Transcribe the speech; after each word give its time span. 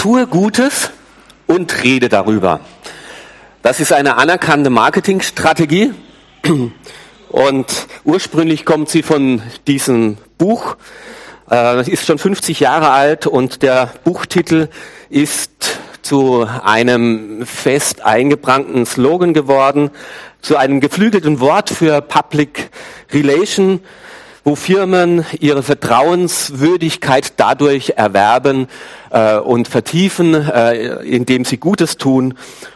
Tue 0.00 0.26
Gutes 0.26 0.92
und 1.46 1.82
rede 1.82 2.08
darüber. 2.08 2.60
Das 3.60 3.80
ist 3.80 3.92
eine 3.92 4.16
anerkannte 4.16 4.70
Marketingstrategie 4.70 5.92
und 7.28 7.66
ursprünglich 8.04 8.64
kommt 8.64 8.88
sie 8.88 9.02
von 9.02 9.42
diesem 9.66 10.16
Buch. 10.38 10.78
Es 11.50 11.86
ist 11.86 12.06
schon 12.06 12.16
50 12.16 12.60
Jahre 12.60 12.88
alt 12.92 13.26
und 13.26 13.60
der 13.60 13.92
Buchtitel 14.02 14.70
ist 15.10 15.78
zu 16.00 16.48
einem 16.64 17.44
fest 17.44 18.02
eingebrannten 18.02 18.86
Slogan 18.86 19.34
geworden, 19.34 19.90
zu 20.40 20.56
einem 20.56 20.80
geflügelten 20.80 21.40
Wort 21.40 21.68
für 21.68 22.00
Public 22.00 22.70
Relation 23.12 23.80
wo 24.44 24.56
Firmen 24.56 25.24
ihre 25.38 25.62
Vertrauenswürdigkeit 25.62 27.34
dadurch 27.36 27.94
erwerben 27.96 28.68
äh, 29.10 29.36
und 29.36 29.68
vertiefen, 29.68 30.34
äh, 30.34 31.02
indem 31.02 31.44
sie 31.44 31.58
Gutes 31.58 31.96
tun 31.96 32.34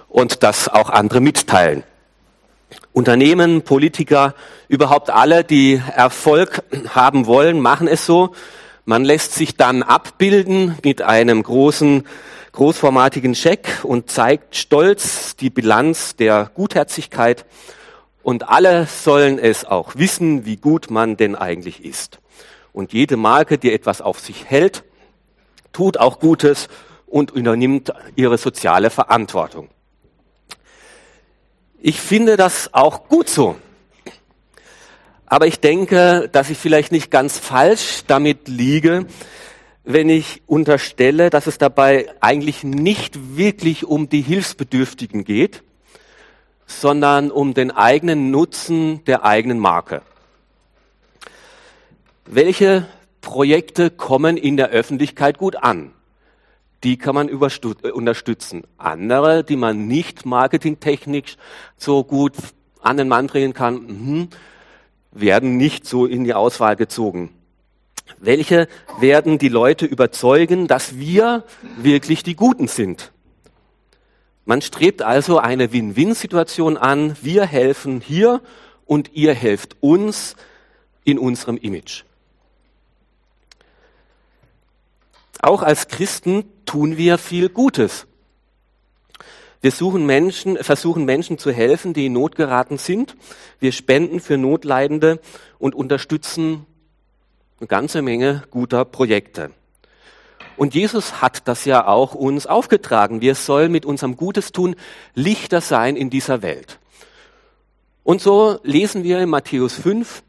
und 0.09 0.43
das 0.43 0.69
auch 0.69 0.91
andere 0.91 1.21
mitteilen. 1.21 1.83
Unternehmen, 2.93 3.63
Politiker, 3.63 4.35
überhaupt 4.69 5.11
alle, 5.11 5.43
die 5.43 5.83
Erfolg 5.97 6.63
haben 6.89 7.27
wollen, 7.27 7.61
machen 7.61 7.89
es 7.89 8.07
so. 8.07 8.35
Man 8.85 9.05
lässt 9.05 9.35
sich 9.35 9.57
dann 9.57 9.83
abbilden 9.83 10.77
mit 10.85 11.03
einem 11.03 11.43
großen, 11.43 12.07
großformatigen 12.53 13.35
Scheck 13.35 13.81
und 13.83 14.11
zeigt 14.11 14.55
stolz 14.55 15.35
die 15.37 15.51
Bilanz 15.51 16.15
der 16.17 16.51
Gutherzigkeit 16.55 17.45
und 18.25 18.49
alle 18.49 18.87
sollen 18.87 19.39
es 19.39 19.67
auch 19.67 19.97
wissen, 19.97 20.47
wie 20.47 20.57
gut 20.57 20.91
man 20.91 21.17
denn 21.17 21.37
eigentlich 21.37 21.85
ist. 21.85 22.21
Und 22.73 22.95
jede 22.95 23.19
Marke, 23.19 23.59
die 23.59 23.73
etwas 23.73 24.01
auf 24.01 24.19
sich 24.19 24.47
hält, 24.47 24.83
tut 25.73 25.99
auch 25.99 26.19
Gutes 26.19 26.69
und 27.07 27.31
übernimmt 27.33 27.93
ihre 28.17 28.39
soziale 28.39 28.89
Verantwortung. 28.89 29.69
Ich 31.81 32.01
finde 32.01 32.39
das 32.39 32.73
auch 32.73 33.09
gut 33.09 33.29
so. 33.29 33.57
Aber 35.27 35.47
ich 35.47 35.61
denke, 35.61 36.31
dass 36.33 36.49
ich 36.49 36.57
vielleicht 36.57 36.93
nicht 36.93 37.11
ganz 37.11 37.39
falsch 37.39 38.05
damit 38.07 38.49
liege, 38.49 39.07
wenn 39.85 40.09
ich 40.09 40.43
unterstelle, 40.47 41.29
dass 41.29 41.47
es 41.47 41.59
dabei 41.59 42.07
eigentlich 42.21 42.65
nicht 42.65 43.37
wirklich 43.37 43.85
um 43.85 44.09
die 44.09 44.23
Hilfsbedürftigen 44.23 45.25
geht, 45.25 45.63
sondern 46.67 47.31
um 47.31 47.55
den 47.55 47.71
eigenen 47.71 48.31
Nutzen 48.31 49.05
der 49.05 49.25
eigenen 49.25 49.59
Marke. 49.59 50.03
Welche 52.27 52.87
Projekte 53.21 53.91
kommen 53.91 54.37
in 54.37 54.57
der 54.57 54.71
Öffentlichkeit 54.71 55.39
gut 55.39 55.57
an? 55.57 55.93
Die 56.83 56.99
kann 56.99 57.15
man 57.15 57.29
äh, 57.29 57.91
unterstützen. 57.91 58.63
Andere, 58.77 59.45
die 59.45 59.57
man 59.57 59.87
nicht 59.87 60.27
marketingtechnisch 60.27 61.37
so 61.77 62.05
gut 62.05 62.35
an 62.81 62.99
den 62.99 63.09
Mann 63.09 63.27
bringen 63.27 63.55
kann, 63.55 63.75
mhm, 63.75 64.29
werden 65.11 65.57
nicht 65.57 65.87
so 65.87 66.07
in 66.07 66.25
die 66.25 66.35
Auswahl 66.35 66.77
gezogen. 66.77 67.31
Welche 68.19 68.69
werden 69.01 69.39
die 69.39 69.49
Leute 69.49 69.87
überzeugen, 69.87 70.67
dass 70.67 70.99
wir 70.99 71.45
wirklich 71.79 72.23
die 72.23 72.37
Guten 72.37 72.69
sind? 72.69 73.13
Man 74.45 74.61
strebt 74.61 75.03
also 75.03 75.39
eine 75.39 75.73
Win-Win-Situation 75.73 76.77
an. 76.77 77.17
Wir 77.23 77.47
helfen 77.47 78.01
hier 78.01 78.43
und 78.85 79.13
ihr 79.15 79.35
helft 79.35 79.77
uns 79.81 80.37
in 81.05 81.19
unserem 81.19 81.57
Image. 81.57 82.05
Auch 85.41 85.63
als 85.63 85.89
Christen 85.89 86.45
tun 86.67 86.97
wir 86.97 87.19
viel 87.19 87.49
Gutes. 87.49 88.07
Wir 89.61 89.71
suchen 89.71 90.05
Menschen, 90.05 90.59
versuchen 90.59 91.07
Menschen 91.07 91.39
zu 91.39 91.51
helfen, 91.51 91.95
die 91.95 92.07
in 92.07 92.13
Not 92.13 92.37
geraten 92.37 92.77
sind. 92.77 93.17
Wir 93.61 93.73
spenden 93.73 94.21
für 94.21 94.37
Notleidende 94.37 95.21
und 95.59 95.75
unterstützen 95.75 96.67
eine 97.61 97.69
ganze 97.69 98.03
Menge 98.03 98.43
guter 98.51 98.85
Projekte. 98.85 99.51
Und 100.57 100.75
Jesus 100.75 101.21
hat 101.21 101.49
das 101.49 101.65
ja 101.65 101.87
auch 101.87 102.15
uns 102.15 102.47
aufgetragen. 102.47 103.21
Wir 103.21 103.35
sollen 103.35 103.73
mit 103.73 103.85
unserem 103.85 104.17
Gutes 104.17 104.53
tun 104.53 104.77
Lichter 105.15 105.61
sein 105.61 105.97
in 105.97 106.11
dieser 106.11 106.43
Welt. 106.43 106.79
Und 108.05 108.21
so 108.21 108.61
lesen 108.63 109.03
wir 109.03 109.19
in 109.21 109.31
Matthäus 109.31 109.75
5, 109.75 110.23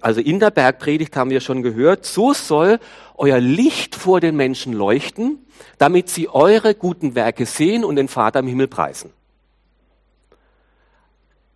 also 0.00 0.20
in 0.20 0.40
der 0.40 0.50
Bergpredigt 0.50 1.16
haben 1.16 1.30
wir 1.30 1.40
schon 1.40 1.62
gehört, 1.62 2.04
so 2.04 2.32
soll 2.32 2.80
euer 3.14 3.38
Licht 3.38 3.94
vor 3.94 4.20
den 4.20 4.36
Menschen 4.36 4.72
leuchten, 4.72 5.46
damit 5.78 6.08
sie 6.08 6.28
eure 6.28 6.74
guten 6.74 7.14
Werke 7.14 7.46
sehen 7.46 7.84
und 7.84 7.96
den 7.96 8.08
Vater 8.08 8.40
im 8.40 8.46
Himmel 8.46 8.68
preisen. 8.68 9.12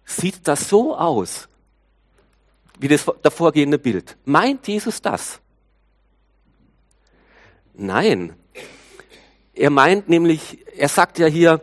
Sieht 0.04 0.46
das 0.46 0.68
so 0.68 0.96
aus, 0.96 1.48
wie 2.78 2.88
das 2.88 3.06
davorgehende 3.22 3.78
Bild? 3.78 4.16
Meint 4.24 4.68
Jesus 4.68 5.00
das? 5.00 5.40
Nein. 7.74 8.34
Er 9.52 9.70
meint 9.70 10.08
nämlich, 10.08 10.58
er 10.76 10.88
sagt 10.88 11.18
ja 11.18 11.26
hier, 11.26 11.60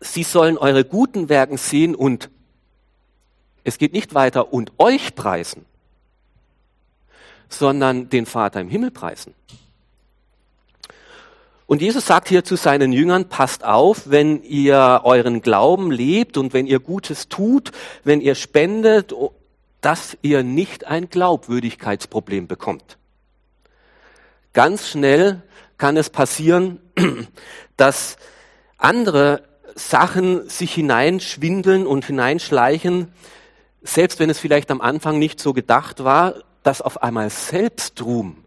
sie 0.00 0.22
sollen 0.22 0.58
eure 0.58 0.84
guten 0.84 1.28
Werken 1.28 1.56
sehen 1.56 1.94
und 1.94 2.30
es 3.64 3.78
geht 3.78 3.92
nicht 3.92 4.14
weiter 4.14 4.52
und 4.52 4.72
euch 4.78 5.14
preisen, 5.14 5.64
sondern 7.48 8.10
den 8.10 8.26
Vater 8.26 8.60
im 8.60 8.68
Himmel 8.68 8.90
preisen. 8.90 9.34
Und 11.66 11.80
Jesus 11.80 12.06
sagt 12.06 12.28
hier 12.28 12.44
zu 12.44 12.56
seinen 12.56 12.92
Jüngern, 12.92 13.28
passt 13.30 13.64
auf, 13.64 14.10
wenn 14.10 14.42
ihr 14.42 15.00
euren 15.04 15.40
Glauben 15.40 15.90
lebt 15.90 16.36
und 16.36 16.52
wenn 16.52 16.66
ihr 16.66 16.78
Gutes 16.78 17.28
tut, 17.28 17.72
wenn 18.04 18.20
ihr 18.20 18.34
spendet, 18.34 19.14
dass 19.80 20.16
ihr 20.20 20.42
nicht 20.42 20.86
ein 20.86 21.08
Glaubwürdigkeitsproblem 21.08 22.46
bekommt. 22.46 22.98
Ganz 24.54 24.88
schnell 24.88 25.42
kann 25.76 25.96
es 25.98 26.08
passieren, 26.08 26.80
dass 27.76 28.16
andere 28.78 29.42
Sachen 29.74 30.48
sich 30.48 30.72
hineinschwindeln 30.72 31.86
und 31.86 32.06
hineinschleichen, 32.06 33.12
selbst 33.82 34.20
wenn 34.20 34.30
es 34.30 34.38
vielleicht 34.38 34.70
am 34.70 34.80
Anfang 34.80 35.18
nicht 35.18 35.40
so 35.40 35.52
gedacht 35.52 36.04
war, 36.04 36.36
dass 36.62 36.80
auf 36.80 37.02
einmal 37.02 37.28
Selbstruhm, 37.30 38.44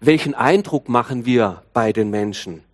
welchen 0.00 0.34
Eindruck 0.34 0.88
machen 0.88 1.26
wir 1.26 1.62
bei 1.74 1.92
den 1.92 2.10
Menschen, 2.10 2.64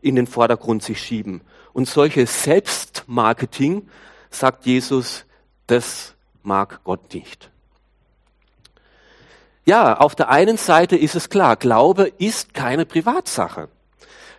in 0.00 0.16
den 0.16 0.26
Vordergrund 0.26 0.82
sich 0.82 1.00
schieben. 1.00 1.42
Und 1.74 1.88
solche 1.88 2.26
Selbstmarketing, 2.26 3.88
sagt 4.30 4.64
Jesus, 4.64 5.26
das 5.66 6.14
mag 6.42 6.82
Gott 6.84 7.12
nicht. 7.14 7.51
Ja, 9.64 9.98
auf 9.98 10.16
der 10.16 10.28
einen 10.28 10.56
Seite 10.56 10.96
ist 10.96 11.14
es 11.14 11.28
klar, 11.28 11.56
Glaube 11.56 12.12
ist 12.18 12.52
keine 12.52 12.84
Privatsache. 12.84 13.68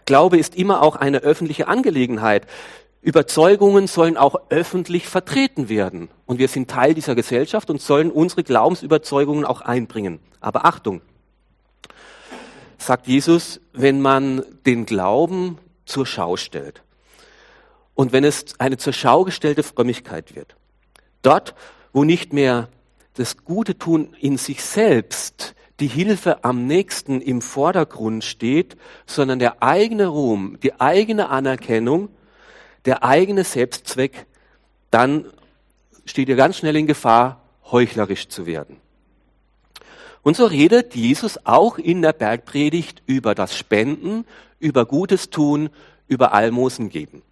Glaube 0.06 0.38
ist 0.38 0.56
immer 0.56 0.81
auch 0.81 0.97
eine 0.97 1.19
öffentliche 1.19 1.69
Angelegenheit. 1.69 2.45
Überzeugungen 3.01 3.88
sollen 3.88 4.17
auch 4.17 4.35
öffentlich 4.50 5.07
vertreten 5.07 5.69
werden. 5.69 6.09
Und 6.25 6.39
wir 6.39 6.50
sind 6.50 6.69
Teil 6.69 6.94
dieser 6.94 7.16
Gesellschaft 7.16 7.69
und 7.69 7.81
sollen 7.81 8.11
unsere 8.11 8.44
Glaubensüberzeugungen 8.44 9.45
auch 9.45 9.61
einbringen. 9.61 10.19
Aber 10.41 10.66
Achtung, 10.66 11.01
sagt 12.78 13.07
Jesus, 13.07 13.61
wenn 13.72 14.01
man 14.01 14.44
den 14.66 14.85
Glauben 14.85 15.57
zur 15.85 16.05
Schau 16.05 16.35
stellt 16.35 16.81
und 17.95 18.11
wenn 18.11 18.25
es 18.25 18.59
eine 18.59 18.78
zur 18.78 18.91
Schau 18.91 19.23
gestellte 19.23 19.63
Frömmigkeit 19.63 20.35
wird, 20.35 20.55
dort, 21.22 21.55
wo 21.93 22.03
nicht 22.03 22.34
mehr 22.34 22.67
das 23.13 23.37
Gute 23.43 23.77
tun 23.77 24.15
in 24.19 24.37
sich 24.37 24.63
selbst, 24.63 25.55
die 25.79 25.87
Hilfe 25.87 26.43
am 26.43 26.65
nächsten 26.67 27.21
im 27.21 27.41
Vordergrund 27.41 28.23
steht, 28.23 28.77
sondern 29.05 29.39
der 29.39 29.61
eigene 29.61 30.07
Ruhm, 30.07 30.57
die 30.61 30.79
eigene 30.79 31.29
Anerkennung, 31.29 32.09
der 32.85 33.03
eigene 33.03 33.43
Selbstzweck, 33.43 34.25
dann 34.91 35.25
steht 36.05 36.29
ihr 36.29 36.35
ganz 36.35 36.57
schnell 36.57 36.75
in 36.75 36.87
Gefahr, 36.87 37.41
heuchlerisch 37.71 38.27
zu 38.27 38.45
werden. 38.45 38.77
Und 40.21 40.37
so 40.37 40.45
redet 40.45 40.95
Jesus 40.95 41.45
auch 41.45 41.77
in 41.77 42.01
der 42.01 42.13
Bergpredigt 42.13 43.03
über 43.05 43.35
das 43.35 43.57
Spenden, 43.57 44.25
über 44.59 44.85
Gutes 44.85 45.29
tun, 45.29 45.69
über 46.07 46.33
Almosen 46.33 46.89
geben. 46.89 47.23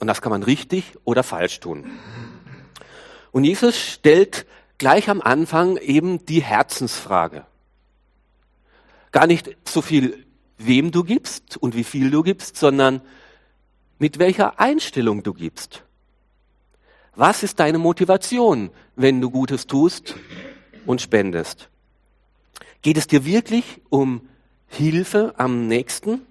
Und 0.00 0.06
das 0.06 0.20
kann 0.20 0.30
man 0.30 0.42
richtig 0.42 0.98
oder 1.04 1.22
falsch 1.22 1.60
tun. 1.60 1.86
Und 3.32 3.44
Jesus 3.44 3.76
stellt 3.76 4.44
gleich 4.78 5.08
am 5.08 5.20
Anfang 5.20 5.76
eben 5.76 6.24
die 6.26 6.42
Herzensfrage. 6.42 7.46
Gar 9.12 9.26
nicht 9.26 9.56
so 9.64 9.82
viel, 9.82 10.24
wem 10.58 10.90
du 10.90 11.04
gibst 11.04 11.56
und 11.56 11.76
wie 11.76 11.84
viel 11.84 12.10
du 12.10 12.22
gibst, 12.22 12.56
sondern 12.56 13.00
mit 13.98 14.18
welcher 14.18 14.58
Einstellung 14.58 15.22
du 15.22 15.32
gibst. 15.34 15.82
Was 17.16 17.42
ist 17.42 17.60
deine 17.60 17.78
Motivation, 17.78 18.70
wenn 18.96 19.20
du 19.20 19.30
Gutes 19.30 19.66
tust 19.66 20.16
und 20.84 21.00
spendest? 21.00 21.68
Geht 22.82 22.96
es 22.96 23.06
dir 23.06 23.24
wirklich 23.24 23.80
um 23.88 24.28
Hilfe 24.66 25.34
am 25.36 25.68
nächsten 25.68 26.26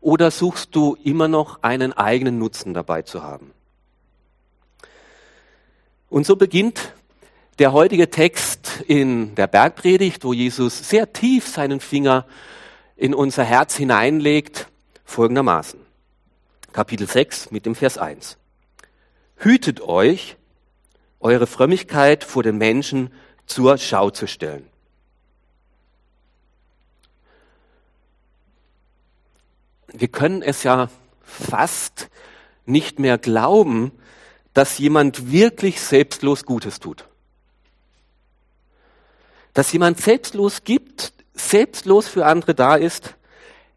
oder 0.00 0.30
suchst 0.30 0.74
du 0.74 0.96
immer 1.04 1.28
noch 1.28 1.62
einen 1.62 1.92
eigenen 1.92 2.38
Nutzen 2.38 2.74
dabei 2.74 3.02
zu 3.02 3.22
haben? 3.22 3.52
Und 6.08 6.26
so 6.26 6.34
beginnt 6.34 6.94
der 7.60 7.74
heutige 7.74 8.08
Text 8.08 8.82
in 8.86 9.34
der 9.34 9.46
Bergpredigt, 9.46 10.24
wo 10.24 10.32
Jesus 10.32 10.88
sehr 10.88 11.12
tief 11.12 11.46
seinen 11.46 11.80
Finger 11.80 12.24
in 12.96 13.12
unser 13.12 13.44
Herz 13.44 13.76
hineinlegt, 13.76 14.68
folgendermaßen. 15.04 15.78
Kapitel 16.72 17.06
6 17.06 17.50
mit 17.50 17.66
dem 17.66 17.74
Vers 17.74 17.98
1. 17.98 18.38
Hütet 19.36 19.82
euch, 19.82 20.36
eure 21.20 21.46
Frömmigkeit 21.46 22.24
vor 22.24 22.42
den 22.42 22.56
Menschen 22.56 23.12
zur 23.44 23.76
Schau 23.76 24.08
zu 24.08 24.26
stellen. 24.26 24.66
Wir 29.92 30.08
können 30.08 30.40
es 30.40 30.62
ja 30.62 30.88
fast 31.22 32.08
nicht 32.64 32.98
mehr 32.98 33.18
glauben, 33.18 33.92
dass 34.54 34.78
jemand 34.78 35.30
wirklich 35.30 35.82
selbstlos 35.82 36.46
Gutes 36.46 36.80
tut. 36.80 37.09
Dass 39.60 39.74
jemand 39.74 40.00
selbstlos 40.00 40.64
gibt, 40.64 41.12
selbstlos 41.34 42.08
für 42.08 42.24
andere 42.24 42.54
da 42.54 42.76
ist, 42.76 43.16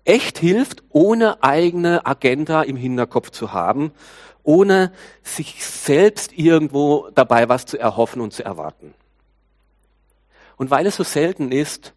echt 0.05 0.37
hilft, 0.37 0.81
ohne 0.87 1.43
eigene 1.43 2.05
Agenda 2.05 2.61
im 2.61 2.77
Hinterkopf 2.77 3.31
zu 3.31 3.51
haben, 3.51 3.91
ohne 4.43 4.93
sich 5.23 5.65
selbst 5.65 6.31
irgendwo 6.37 7.09
dabei 7.13 7.49
was 7.49 7.65
zu 7.65 7.77
erhoffen 7.77 8.21
und 8.21 8.31
zu 8.31 8.45
erwarten. 8.45 8.93
Und 10.55 10.71
weil 10.71 10.85
es 10.85 10.95
so 10.95 11.03
selten 11.03 11.51
ist, 11.51 11.91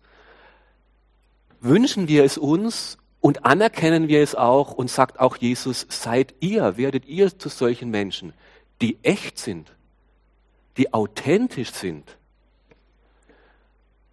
wünschen 1.61 2.09
wir 2.09 2.25
es 2.25 2.39
uns 2.39 2.99
und 3.21 3.45
anerkennen 3.45 4.09
wir 4.09 4.21
es 4.21 4.35
auch 4.35 4.73
und 4.73 4.91
sagt 4.91 5.21
auch 5.21 5.37
Jesus, 5.37 5.87
seid 5.89 6.35
ihr, 6.41 6.77
werdet 6.77 7.07
ihr 7.07 7.39
zu 7.39 7.49
solchen 7.49 7.93
Menschen, 7.93 8.33
die 8.83 8.99
echt 9.05 9.39
sind, 9.39 9.77
die 10.77 10.93
authentisch 10.93 11.71
sind 11.71 12.17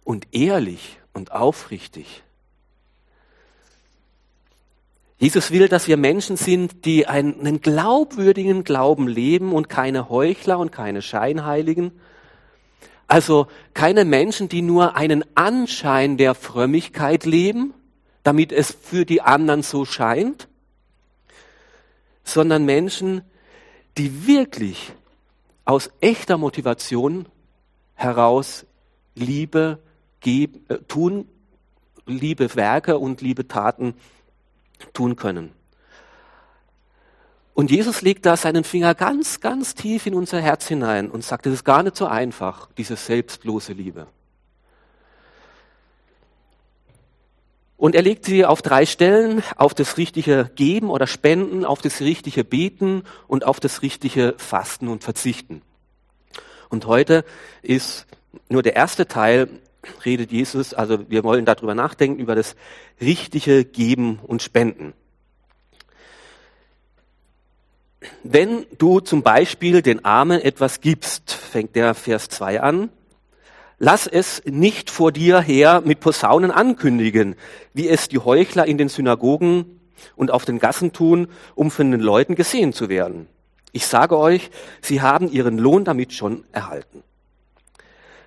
und 0.04 0.28
ehrlich 0.32 0.98
und 1.12 1.32
aufrichtig. 1.32 2.22
Jesus 5.18 5.50
will, 5.50 5.68
dass 5.68 5.88
wir 5.88 5.96
Menschen 5.96 6.36
sind, 6.36 6.84
die 6.84 7.06
einen 7.06 7.60
glaubwürdigen 7.60 8.64
Glauben 8.64 9.08
leben 9.08 9.52
und 9.52 9.68
keine 9.68 10.08
Heuchler 10.08 10.58
und 10.58 10.70
keine 10.70 11.02
Scheinheiligen. 11.02 11.92
Also 13.06 13.46
keine 13.74 14.04
Menschen, 14.04 14.48
die 14.48 14.60
nur 14.60 14.96
einen 14.96 15.24
Anschein 15.34 16.16
der 16.16 16.34
Frömmigkeit 16.34 17.24
leben, 17.24 17.72
damit 18.22 18.52
es 18.52 18.70
für 18.70 19.04
die 19.04 19.22
anderen 19.22 19.62
so 19.62 19.84
scheint, 19.84 20.48
sondern 22.24 22.64
Menschen, 22.64 23.22
die 23.96 24.26
wirklich 24.26 24.92
aus 25.64 25.90
echter 26.00 26.38
Motivation 26.38 27.26
heraus 27.94 28.66
Liebe 29.14 29.78
tun, 30.88 31.28
liebe 32.06 32.54
Werke 32.54 32.98
und 32.98 33.20
liebe 33.20 33.48
Taten 33.48 33.94
tun 34.92 35.16
können. 35.16 35.52
Und 37.54 37.70
Jesus 37.70 38.02
legt 38.02 38.26
da 38.26 38.36
seinen 38.36 38.64
Finger 38.64 38.94
ganz, 38.96 39.40
ganz 39.40 39.74
tief 39.74 40.06
in 40.06 40.14
unser 40.14 40.40
Herz 40.40 40.66
hinein 40.66 41.08
und 41.08 41.22
sagt, 41.22 41.46
es 41.46 41.54
ist 41.54 41.64
gar 41.64 41.84
nicht 41.84 41.96
so 41.96 42.06
einfach, 42.06 42.68
diese 42.76 42.96
selbstlose 42.96 43.72
Liebe. 43.72 44.08
Und 47.76 47.94
er 47.94 48.02
legt 48.02 48.24
sie 48.24 48.44
auf 48.44 48.60
drei 48.62 48.86
Stellen, 48.86 49.42
auf 49.56 49.74
das 49.74 49.98
richtige 49.98 50.50
Geben 50.56 50.90
oder 50.90 51.06
Spenden, 51.06 51.64
auf 51.64 51.80
das 51.80 52.00
richtige 52.00 52.42
Beten 52.42 53.02
und 53.28 53.44
auf 53.44 53.60
das 53.60 53.82
richtige 53.82 54.34
Fasten 54.36 54.88
und 54.88 55.04
Verzichten. 55.04 55.62
Und 56.70 56.86
heute 56.86 57.24
ist 57.62 58.06
nur 58.48 58.62
der 58.62 58.74
erste 58.74 59.06
Teil, 59.06 59.48
redet 60.04 60.32
Jesus, 60.32 60.74
also 60.74 61.10
wir 61.10 61.24
wollen 61.24 61.44
darüber 61.44 61.74
nachdenken, 61.74 62.20
über 62.20 62.34
das 62.34 62.56
richtige 63.00 63.64
Geben 63.64 64.18
und 64.22 64.42
Spenden. 64.42 64.92
Wenn 68.22 68.66
du 68.78 69.00
zum 69.00 69.22
Beispiel 69.22 69.82
den 69.82 70.04
Armen 70.04 70.40
etwas 70.40 70.80
gibst, 70.80 71.32
fängt 71.32 71.74
der 71.74 71.94
Vers 71.94 72.28
2 72.28 72.60
an, 72.60 72.90
Lass 73.78 74.06
es 74.06 74.40
nicht 74.46 74.88
vor 74.88 75.10
dir 75.10 75.40
her 75.40 75.82
mit 75.84 76.00
Posaunen 76.00 76.50
ankündigen, 76.50 77.34
wie 77.72 77.88
es 77.88 78.08
die 78.08 78.18
Heuchler 78.18 78.66
in 78.66 78.78
den 78.78 78.88
Synagogen 78.88 79.80
und 80.16 80.30
auf 80.30 80.44
den 80.44 80.58
Gassen 80.58 80.92
tun, 80.92 81.28
um 81.54 81.70
von 81.70 81.90
den 81.90 82.00
Leuten 82.00 82.36
gesehen 82.36 82.72
zu 82.72 82.88
werden. 82.88 83.26
Ich 83.72 83.86
sage 83.86 84.16
euch, 84.16 84.50
sie 84.80 85.02
haben 85.02 85.30
ihren 85.30 85.58
Lohn 85.58 85.84
damit 85.84 86.12
schon 86.12 86.44
erhalten. 86.52 87.02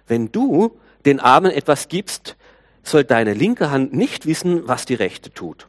Wenn 0.06 0.32
du 0.32 0.78
den 1.08 1.20
Armen 1.20 1.52
etwas 1.52 1.88
gibst, 1.88 2.36
soll 2.84 3.04
deine 3.04 3.34
linke 3.34 3.72
Hand 3.72 3.94
nicht 3.94 4.28
wissen, 4.28 4.68
was 4.68 4.86
die 4.86 4.94
rechte 4.94 5.34
tut. 5.34 5.68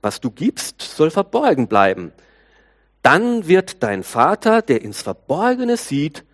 Was 0.00 0.20
du 0.20 0.30
gibst, 0.30 0.80
soll 0.80 1.10
verborgen 1.10 1.68
bleiben. 1.68 2.12
Dann 3.02 3.46
wird 3.46 3.82
dein 3.82 4.02
Vater, 4.02 4.62
der 4.62 4.80
ins 4.80 5.02
Verborgene 5.02 5.76
sieht, 5.76 6.24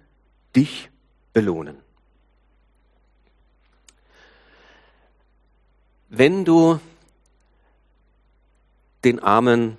dich 0.54 0.90
belohnen. 1.32 1.76
wenn 6.10 6.44
du 6.44 6.78
den 9.04 9.20
Armen 9.20 9.78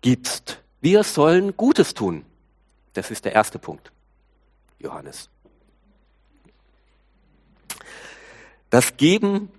gibst. 0.00 0.62
Wir 0.80 1.04
sollen 1.04 1.56
Gutes 1.56 1.92
tun. 1.92 2.24
Das 2.94 3.10
ist 3.10 3.24
der 3.26 3.32
erste 3.32 3.58
Punkt. 3.58 3.92
Johannes. 4.78 5.28
Das 8.70 8.96
Geben 8.96 9.50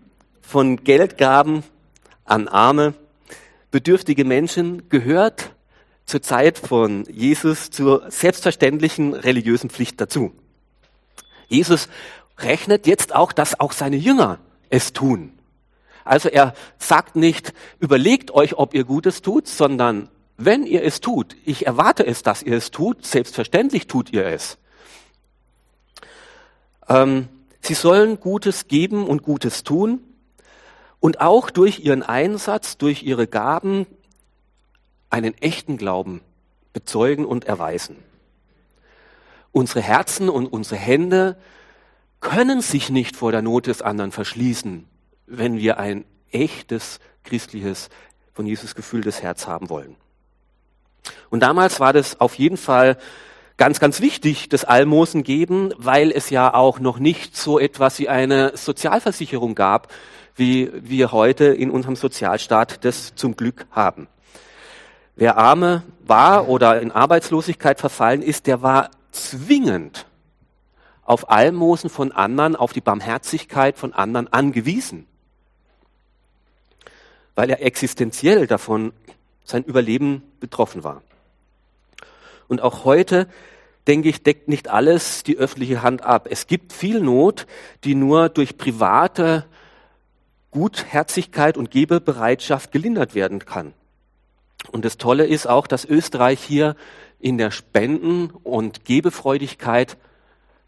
von 0.41 0.85
Geldgaben 0.85 1.63
an 2.23 2.47
arme, 2.47 2.93
bedürftige 3.69 4.23
Menschen 4.23 4.87
gehört 4.87 5.51
zur 6.05 6.21
Zeit 6.21 6.57
von 6.57 7.03
Jesus 7.05 7.71
zur 7.71 8.09
selbstverständlichen 8.09 9.13
religiösen 9.13 9.69
Pflicht 9.69 9.99
dazu. 9.99 10.31
Jesus 11.49 11.89
rechnet 12.37 12.87
jetzt 12.87 13.13
auch, 13.13 13.33
dass 13.33 13.59
auch 13.59 13.73
seine 13.73 13.97
Jünger 13.97 14.39
es 14.69 14.93
tun. 14.93 15.33
Also 16.05 16.29
er 16.29 16.53
sagt 16.79 17.17
nicht, 17.17 17.53
überlegt 17.79 18.31
euch, 18.31 18.57
ob 18.57 18.73
ihr 18.73 18.85
Gutes 18.85 19.21
tut, 19.21 19.45
sondern 19.45 20.07
wenn 20.37 20.65
ihr 20.65 20.83
es 20.83 21.01
tut, 21.01 21.35
ich 21.45 21.67
erwarte 21.67 22.05
es, 22.07 22.23
dass 22.23 22.41
ihr 22.43 22.55
es 22.55 22.71
tut, 22.71 23.05
selbstverständlich 23.05 23.87
tut 23.87 24.11
ihr 24.11 24.25
es. 24.25 24.57
Ähm, 26.87 27.27
sie 27.61 27.73
sollen 27.73 28.19
Gutes 28.19 28.67
geben 28.67 29.07
und 29.07 29.23
Gutes 29.23 29.63
tun 29.63 30.01
und 30.99 31.21
auch 31.21 31.49
durch 31.49 31.79
ihren 31.79 32.03
Einsatz, 32.03 32.77
durch 32.77 33.03
ihre 33.03 33.27
Gaben 33.27 33.85
einen 35.09 35.37
echten 35.39 35.77
Glauben 35.77 36.21
bezeugen 36.73 37.25
und 37.25 37.45
erweisen. 37.45 37.97
Unsere 39.51 39.81
Herzen 39.81 40.29
und 40.29 40.47
unsere 40.47 40.77
Hände 40.77 41.37
können 42.21 42.61
sich 42.61 42.89
nicht 42.89 43.15
vor 43.15 43.31
der 43.31 43.41
Not 43.41 43.67
des 43.67 43.81
anderen 43.81 44.11
verschließen 44.11 44.87
wenn 45.31 45.57
wir 45.57 45.79
ein 45.79 46.05
echtes 46.31 46.99
christliches, 47.23 47.89
von 48.33 48.45
Jesus 48.45 48.75
gefühltes 48.75 49.21
Herz 49.21 49.47
haben 49.47 49.69
wollen. 49.69 49.95
Und 51.29 51.41
damals 51.41 51.79
war 51.79 51.93
das 51.93 52.19
auf 52.19 52.35
jeden 52.35 52.57
Fall 52.57 52.97
ganz, 53.61 53.79
ganz 53.79 54.01
wichtig, 54.01 54.49
das 54.49 54.65
Almosen 54.65 55.21
geben, 55.21 55.71
weil 55.77 56.11
es 56.11 56.31
ja 56.31 56.51
auch 56.51 56.79
noch 56.79 56.97
nicht 56.97 57.37
so 57.37 57.59
etwas 57.59 57.99
wie 57.99 58.09
eine 58.09 58.57
Sozialversicherung 58.57 59.53
gab, 59.53 59.93
wie 60.35 60.71
wir 60.73 61.11
heute 61.11 61.45
in 61.45 61.69
unserem 61.69 61.95
Sozialstaat 61.95 62.83
das 62.83 63.13
zum 63.13 63.35
Glück 63.35 63.67
haben. 63.69 64.07
Wer 65.15 65.37
arme 65.37 65.83
war 66.03 66.49
oder 66.49 66.81
in 66.81 66.91
Arbeitslosigkeit 66.91 67.79
verfallen 67.79 68.23
ist, 68.23 68.47
der 68.47 68.63
war 68.63 68.89
zwingend 69.11 70.07
auf 71.03 71.29
Almosen 71.29 71.91
von 71.91 72.11
anderen, 72.11 72.55
auf 72.55 72.73
die 72.73 72.81
Barmherzigkeit 72.81 73.77
von 73.77 73.93
anderen 73.93 74.33
angewiesen 74.33 75.05
weil 77.35 77.49
er 77.49 77.63
existenziell 77.63 78.47
davon 78.47 78.91
sein 79.43 79.63
Überleben 79.63 80.23
betroffen 80.39 80.83
war. 80.83 81.01
Und 82.47 82.61
auch 82.61 82.83
heute, 82.83 83.27
denke 83.87 84.09
ich, 84.09 84.23
deckt 84.23 84.47
nicht 84.47 84.69
alles 84.69 85.23
die 85.23 85.37
öffentliche 85.37 85.81
Hand 85.81 86.03
ab. 86.03 86.27
Es 86.29 86.47
gibt 86.47 86.73
viel 86.73 87.01
Not, 87.01 87.47
die 87.83 87.95
nur 87.95 88.29
durch 88.29 88.57
private 88.57 89.45
Gutherzigkeit 90.51 91.57
und 91.57 91.71
Gebebereitschaft 91.71 92.71
gelindert 92.71 93.15
werden 93.15 93.39
kann. 93.39 93.73
Und 94.71 94.85
das 94.85 94.97
Tolle 94.97 95.25
ist 95.25 95.47
auch, 95.47 95.65
dass 95.65 95.85
Österreich 95.85 96.41
hier 96.41 96.75
in 97.19 97.37
der 97.37 97.51
Spenden- 97.51 98.31
und 98.43 98.85
Gebefreudigkeit 98.85 99.97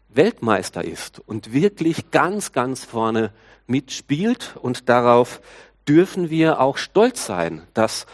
Weltmeister 0.08 0.84
ist 0.84 1.20
und 1.26 1.52
wirklich 1.52 2.10
ganz, 2.10 2.52
ganz 2.52 2.84
vorne 2.84 3.32
mitspielt. 3.66 4.56
Und 4.60 4.88
darauf 4.88 5.40
dürfen 5.88 6.30
wir 6.30 6.60
auch 6.60 6.76
stolz 6.76 7.26
sein, 7.26 7.62
dass 7.74 8.06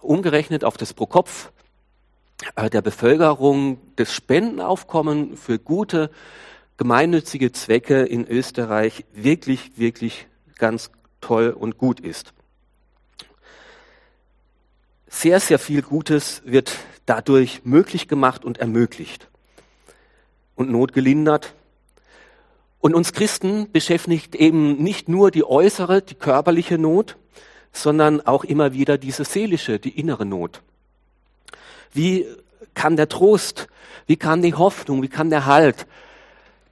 umgerechnet 0.00 0.64
auf 0.64 0.76
das 0.76 0.94
Pro-Kopf 0.94 1.52
der 2.56 2.82
Bevölkerung 2.82 3.78
das 3.96 4.12
Spendenaufkommen 4.12 5.36
für 5.36 5.58
gute 5.58 6.10
gemeinnützige 6.76 7.52
Zwecke 7.52 8.02
in 8.02 8.26
Österreich 8.26 9.04
wirklich, 9.12 9.78
wirklich 9.78 10.26
ganz 10.56 10.90
toll 11.20 11.50
und 11.50 11.78
gut 11.78 12.00
ist. 12.00 12.32
Sehr, 15.06 15.40
sehr 15.40 15.58
viel 15.58 15.82
Gutes 15.82 16.42
wird 16.44 16.72
dadurch 17.06 17.62
möglich 17.64 18.08
gemacht 18.08 18.44
und 18.44 18.58
ermöglicht 18.58 19.28
und 20.56 20.70
Not 20.70 20.92
gelindert. 20.92 21.54
Und 22.80 22.94
uns 22.94 23.12
Christen 23.12 23.70
beschäftigt 23.70 24.34
eben 24.34 24.82
nicht 24.82 25.08
nur 25.08 25.30
die 25.30 25.44
äußere, 25.44 26.02
die 26.02 26.14
körperliche 26.14 26.78
Not, 26.78 27.16
sondern 27.72 28.20
auch 28.22 28.42
immer 28.42 28.72
wieder 28.72 28.98
diese 28.98 29.24
seelische, 29.24 29.78
die 29.78 29.98
innere 29.98 30.26
Not. 30.26 30.62
Wie 31.92 32.26
kann 32.74 32.96
der 32.96 33.08
Trost, 33.08 33.68
wie 34.06 34.16
kann 34.16 34.42
die 34.42 34.54
Hoffnung, 34.54 35.02
wie 35.02 35.08
kann 35.08 35.30
der 35.30 35.46
Halt 35.46 35.86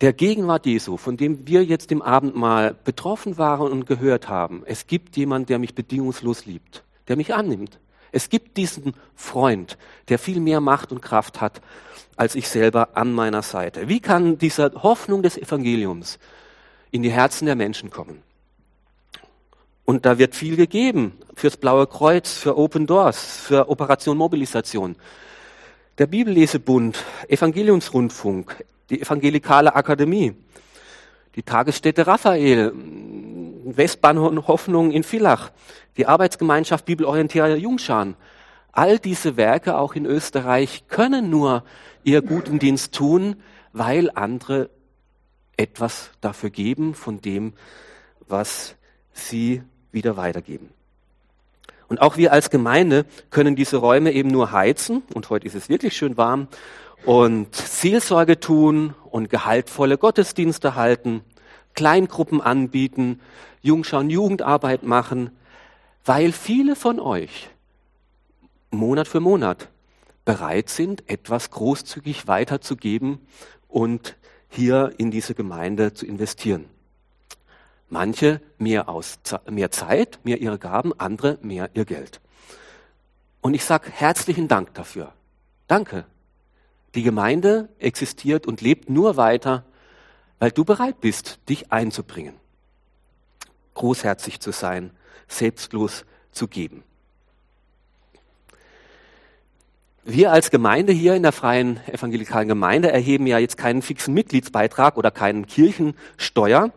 der 0.00 0.12
Gegenwart 0.14 0.64
Jesu, 0.64 0.96
von 0.96 1.16
dem 1.16 1.46
wir 1.46 1.62
jetzt 1.62 1.92
im 1.92 2.00
Abendmahl 2.00 2.74
betroffen 2.84 3.36
waren 3.36 3.70
und 3.70 3.86
gehört 3.86 4.28
haben, 4.28 4.62
es 4.64 4.86
gibt 4.86 5.16
jemand, 5.16 5.50
der 5.50 5.58
mich 5.58 5.74
bedingungslos 5.74 6.46
liebt, 6.46 6.84
der 7.08 7.16
mich 7.16 7.34
annimmt. 7.34 7.78
Es 8.12 8.28
gibt 8.28 8.56
diesen 8.56 8.94
Freund, 9.14 9.76
der 10.08 10.18
viel 10.18 10.40
mehr 10.40 10.60
Macht 10.60 10.90
und 10.90 11.02
Kraft 11.02 11.40
hat 11.40 11.60
als 12.16 12.34
ich 12.34 12.48
selber 12.48 12.90
an 12.98 13.14
meiner 13.14 13.40
Seite. 13.40 13.88
Wie 13.88 14.00
kann 14.00 14.36
diese 14.36 14.72
Hoffnung 14.82 15.22
des 15.22 15.38
Evangeliums 15.38 16.18
in 16.90 17.02
die 17.02 17.10
Herzen 17.10 17.46
der 17.46 17.56
Menschen 17.56 17.88
kommen? 17.88 18.22
Und 19.90 20.06
da 20.06 20.18
wird 20.18 20.37
viel 20.37 20.54
gegeben 20.54 21.14
fürs 21.35 21.56
Blaue 21.56 21.88
Kreuz, 21.88 22.35
für 22.35 22.56
Open 22.56 22.87
Doors, 22.87 23.40
für 23.40 23.68
Operation 23.68 24.16
Mobilisation. 24.16 24.94
Der 25.99 26.06
Bibellesebund, 26.06 27.04
Evangeliumsrundfunk, 27.26 28.64
die 28.88 29.02
Evangelikale 29.02 29.75
Akademie, 29.75 30.37
die 31.35 31.42
Tagesstätte 31.42 32.06
Raphael, 32.06 32.73
Westbahnhof 33.64 34.47
Hoffnung 34.47 34.92
in 34.92 35.02
Villach, 35.02 35.50
die 35.97 36.06
Arbeitsgemeinschaft 36.06 36.85
Bibelorientierter 36.85 37.56
Jungschan. 37.56 38.14
All 38.70 39.00
diese 39.00 39.37
Werke 39.37 39.76
auch 39.76 39.97
in 39.97 40.06
Österreich 40.06 40.85
können 40.87 41.30
nur 41.30 41.64
ihr 42.04 42.23
guten 42.23 42.61
Dienst 42.61 42.94
tun, 42.94 43.42
weil 43.73 44.09
andere 44.14 44.70
etwas 45.56 46.12
dafür 46.20 46.50
geben 46.50 46.94
von 46.94 47.20
dem, 47.20 47.54
was 48.28 48.76
sie 49.12 49.62
wieder 49.92 50.16
weitergeben. 50.16 50.70
Und 51.88 52.00
auch 52.00 52.16
wir 52.16 52.32
als 52.32 52.50
Gemeinde 52.50 53.04
können 53.30 53.56
diese 53.56 53.78
Räume 53.78 54.12
eben 54.12 54.30
nur 54.30 54.52
heizen, 54.52 55.02
und 55.12 55.28
heute 55.28 55.47
ist 55.47 55.56
es 55.56 55.68
wirklich 55.68 55.97
schön 55.97 56.16
warm, 56.16 56.47
und 57.04 57.54
Seelsorge 57.54 58.38
tun 58.38 58.94
und 59.11 59.30
gehaltvolle 59.30 59.99
Gottesdienste 59.99 60.76
halten, 60.76 61.23
Kleingruppen 61.75 62.40
anbieten, 62.40 63.20
Jungschauen 63.62 64.11
Jugendarbeit 64.11 64.82
machen, 64.82 65.30
weil 66.04 66.32
viele 66.32 66.76
von 66.76 67.00
euch 67.00 67.50
Monat 68.70 69.09
für 69.09 69.20
Monat 69.20 69.68
bereit 70.25 70.68
sind, 70.68 71.09
etwas 71.11 71.50
großzügig 71.50 72.28
weiterzugeben 72.28 73.18
und 73.68 74.16
hier 74.49 74.92
in 74.99 75.11
diese 75.11 75.35
Gemeinde 75.35 75.92
zu 75.92 76.06
investieren. 76.06 76.66
Manche 77.90 78.40
mehr, 78.56 78.88
aus, 78.88 79.18
mehr 79.49 79.70
Zeit, 79.70 80.20
mehr 80.23 80.40
ihre 80.40 80.59
Gaben, 80.59 80.99
andere 80.99 81.38
mehr 81.42 81.70
ihr 81.75 81.85
Geld. 81.85 82.20
Und 83.40 83.54
ich 83.54 83.64
sage 83.64 83.90
herzlichen 83.90 84.49
Dank 84.49 84.75
dafür. 84.75 85.12
Danke. 85.66 86.04
Die 86.94 87.02
Gemeinde 87.02 87.68
existiert 87.78 88.47
und 88.47 88.61
lebt 88.61 88.90
nur 88.90 89.16
weiter, 89.16 89.64
weil 90.38 90.50
du 90.50 90.64
bereit 90.64 91.00
bist, 91.00 91.38
dich 91.49 91.70
einzubringen, 91.70 92.35
großherzig 93.75 94.40
zu 94.40 94.52
sein, 94.52 94.90
selbstlos 95.28 96.04
zu 96.32 96.49
geben. 96.49 96.82
Wir 100.02 100.32
als 100.32 100.50
Gemeinde 100.50 100.92
hier 100.92 101.14
in 101.14 101.23
der 101.23 101.32
freien 101.32 101.78
evangelikalen 101.87 102.49
Gemeinde 102.49 102.90
erheben 102.90 103.26
ja 103.26 103.38
jetzt 103.38 103.56
keinen 103.56 103.82
fixen 103.82 104.14
Mitgliedsbeitrag 104.14 104.97
oder 104.97 105.11
keinen 105.11 105.47
Kirchensteuer, 105.47 106.73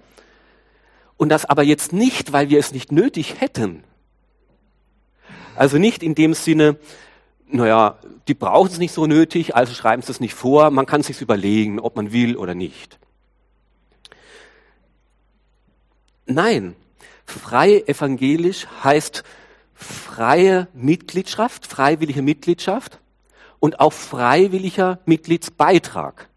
und 1.24 1.30
das 1.30 1.46
aber 1.46 1.64
jetzt 1.64 1.94
nicht, 1.94 2.34
weil 2.34 2.50
wir 2.50 2.60
es 2.60 2.74
nicht 2.74 2.92
nötig 2.92 3.40
hätten. 3.40 3.86
Also 5.56 5.78
nicht 5.78 6.04
in 6.04 6.16
dem 6.16 6.34
Sinne, 6.34 6.78
naja, 7.48 7.98
die 8.28 8.34
brauchen 8.34 8.70
es 8.70 8.78
nicht 8.78 8.94
so 8.94 9.08
nötig, 9.08 9.56
also 9.56 9.74
schreiben 9.74 10.02
sie 10.02 10.12
es 10.12 10.20
nicht 10.20 10.34
vor. 10.34 10.70
Man 10.70 10.86
kann 10.86 11.02
sich 11.02 11.22
überlegen, 11.22 11.80
ob 11.80 11.96
man 11.96 12.12
will 12.12 12.36
oder 12.36 12.56
nicht. 12.56 13.00
Nein, 16.26 16.76
frei 17.26 17.86
evangelisch 17.88 18.68
heißt 18.84 19.24
freie 19.74 20.68
Mitgliedschaft, 20.74 21.68
freiwillige 21.68 22.22
Mitgliedschaft 22.22 23.00
und 23.62 23.80
auch 23.80 23.94
freiwilliger 23.94 25.00
Mitgliedsbeitrag. 25.06 26.28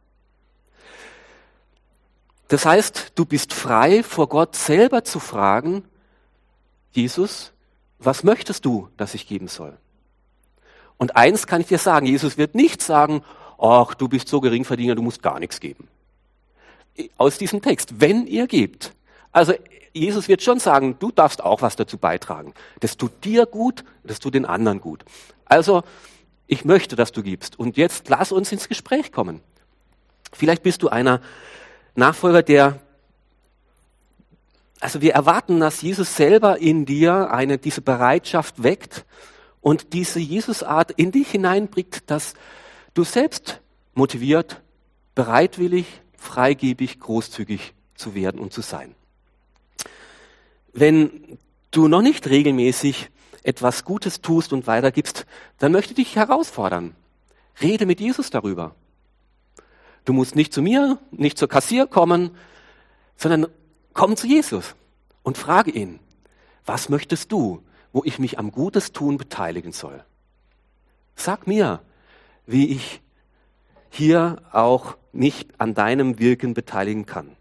Das 2.48 2.64
heißt, 2.64 3.12
du 3.14 3.24
bist 3.24 3.52
frei, 3.52 4.02
vor 4.02 4.28
Gott 4.28 4.54
selber 4.54 5.04
zu 5.04 5.18
fragen, 5.18 5.84
Jesus, 6.92 7.52
was 7.98 8.24
möchtest 8.24 8.64
du, 8.64 8.88
dass 8.96 9.14
ich 9.14 9.26
geben 9.26 9.48
soll? 9.48 9.76
Und 10.96 11.16
eins 11.16 11.46
kann 11.46 11.60
ich 11.60 11.66
dir 11.66 11.78
sagen, 11.78 12.06
Jesus 12.06 12.38
wird 12.38 12.54
nicht 12.54 12.80
sagen, 12.80 13.22
ach, 13.58 13.94
du 13.94 14.08
bist 14.08 14.28
so 14.28 14.40
Geringverdiener, 14.40 14.94
du 14.94 15.02
musst 15.02 15.22
gar 15.22 15.38
nichts 15.38 15.60
geben. 15.60 15.88
Aus 17.18 17.36
diesem 17.36 17.60
Text, 17.60 18.00
wenn 18.00 18.26
ihr 18.26 18.46
gebt. 18.46 18.94
Also 19.32 19.54
Jesus 19.92 20.28
wird 20.28 20.42
schon 20.42 20.58
sagen, 20.58 20.96
du 20.98 21.10
darfst 21.10 21.42
auch 21.42 21.62
was 21.62 21.76
dazu 21.76 21.98
beitragen. 21.98 22.54
Das 22.80 22.96
tut 22.96 23.24
dir 23.24 23.46
gut, 23.46 23.84
das 24.04 24.20
tut 24.20 24.34
den 24.34 24.44
anderen 24.44 24.80
gut. 24.80 25.04
Also, 25.46 25.82
ich 26.46 26.64
möchte, 26.64 26.96
dass 26.96 27.12
du 27.12 27.22
gibst. 27.22 27.58
Und 27.58 27.76
jetzt 27.76 28.08
lass 28.08 28.30
uns 28.30 28.52
ins 28.52 28.68
Gespräch 28.68 29.10
kommen. 29.10 29.40
Vielleicht 30.32 30.62
bist 30.62 30.82
du 30.82 30.88
einer, 30.88 31.20
Nachfolger, 31.96 32.42
der, 32.42 32.78
also 34.80 35.00
wir 35.00 35.14
erwarten, 35.14 35.60
dass 35.60 35.80
Jesus 35.80 36.14
selber 36.14 36.58
in 36.58 36.84
dir 36.84 37.30
eine, 37.32 37.58
diese 37.58 37.80
Bereitschaft 37.80 38.62
weckt 38.62 39.06
und 39.62 39.94
diese 39.94 40.20
Jesusart 40.20 40.90
in 40.92 41.10
dich 41.10 41.30
hineinbringt, 41.30 42.10
dass 42.10 42.34
du 42.94 43.02
selbst 43.02 43.60
motiviert, 43.94 44.60
bereitwillig, 45.14 45.86
freigebig, 46.18 47.00
großzügig 47.00 47.72
zu 47.94 48.14
werden 48.14 48.40
und 48.40 48.52
zu 48.52 48.60
sein. 48.60 48.94
Wenn 50.74 51.38
du 51.70 51.88
noch 51.88 52.02
nicht 52.02 52.28
regelmäßig 52.28 53.08
etwas 53.42 53.84
Gutes 53.84 54.20
tust 54.20 54.52
und 54.52 54.66
weitergibst, 54.66 55.24
dann 55.58 55.72
möchte 55.72 55.92
ich 55.92 56.08
dich 56.08 56.16
herausfordern. 56.16 56.94
Rede 57.62 57.86
mit 57.86 58.00
Jesus 58.00 58.28
darüber. 58.28 58.74
Du 60.06 60.12
musst 60.12 60.36
nicht 60.36 60.54
zu 60.54 60.62
mir, 60.62 60.98
nicht 61.10 61.36
zur 61.36 61.48
Kassier 61.48 61.86
kommen, 61.86 62.30
sondern 63.16 63.48
komm 63.92 64.16
zu 64.16 64.26
Jesus 64.26 64.76
und 65.24 65.36
frage 65.36 65.72
ihn, 65.72 65.98
was 66.64 66.88
möchtest 66.88 67.32
du, 67.32 67.62
wo 67.92 68.02
ich 68.04 68.18
mich 68.18 68.38
am 68.38 68.52
Gutes 68.52 68.92
tun 68.92 69.18
beteiligen 69.18 69.72
soll? 69.72 70.04
Sag 71.16 71.48
mir, 71.48 71.80
wie 72.46 72.68
ich 72.68 73.02
hier 73.90 74.42
auch 74.52 74.96
nicht 75.12 75.60
an 75.60 75.74
deinem 75.74 76.20
Wirken 76.20 76.54
beteiligen 76.54 77.04
kann. 77.06 77.36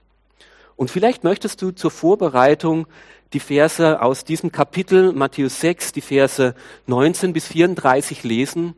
Und 0.75 0.89
vielleicht 0.89 1.24
möchtest 1.24 1.62
du 1.62 1.72
zur 1.72 1.91
Vorbereitung 1.91 2.88
die 3.34 3.39
Verse 3.39 4.01
aus 4.01 4.24
diesem 4.24 4.51
Kapitel 4.51 5.13
Matthäus 5.13 5.60
6, 5.62 5.91
die 5.91 6.01
Verse 6.01 6.55
19 6.88 7.31
bis 7.31 7.48
34 7.48 8.24
lesen. 8.24 8.74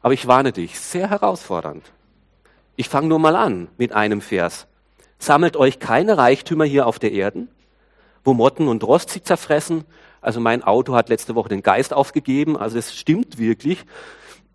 Aber 0.00 0.14
ich 0.14 0.26
warne 0.26 0.50
dich, 0.50 0.80
sehr 0.80 1.08
herausfordernd. 1.08 1.84
Ich 2.76 2.88
fange 2.88 3.08
nur 3.08 3.18
mal 3.18 3.36
an 3.36 3.68
mit 3.76 3.92
einem 3.92 4.20
Vers. 4.20 4.66
Sammelt 5.18 5.56
euch 5.56 5.78
keine 5.78 6.16
Reichtümer 6.16 6.64
hier 6.64 6.86
auf 6.86 6.98
der 6.98 7.12
Erden, 7.12 7.48
wo 8.24 8.34
Motten 8.34 8.66
und 8.66 8.82
Rost 8.84 9.10
sie 9.10 9.22
zerfressen. 9.22 9.84
Also 10.20 10.40
mein 10.40 10.62
Auto 10.62 10.94
hat 10.94 11.08
letzte 11.08 11.34
Woche 11.34 11.50
den 11.50 11.62
Geist 11.62 11.92
aufgegeben, 11.92 12.56
also 12.56 12.78
es 12.78 12.94
stimmt 12.94 13.38
wirklich. 13.38 13.84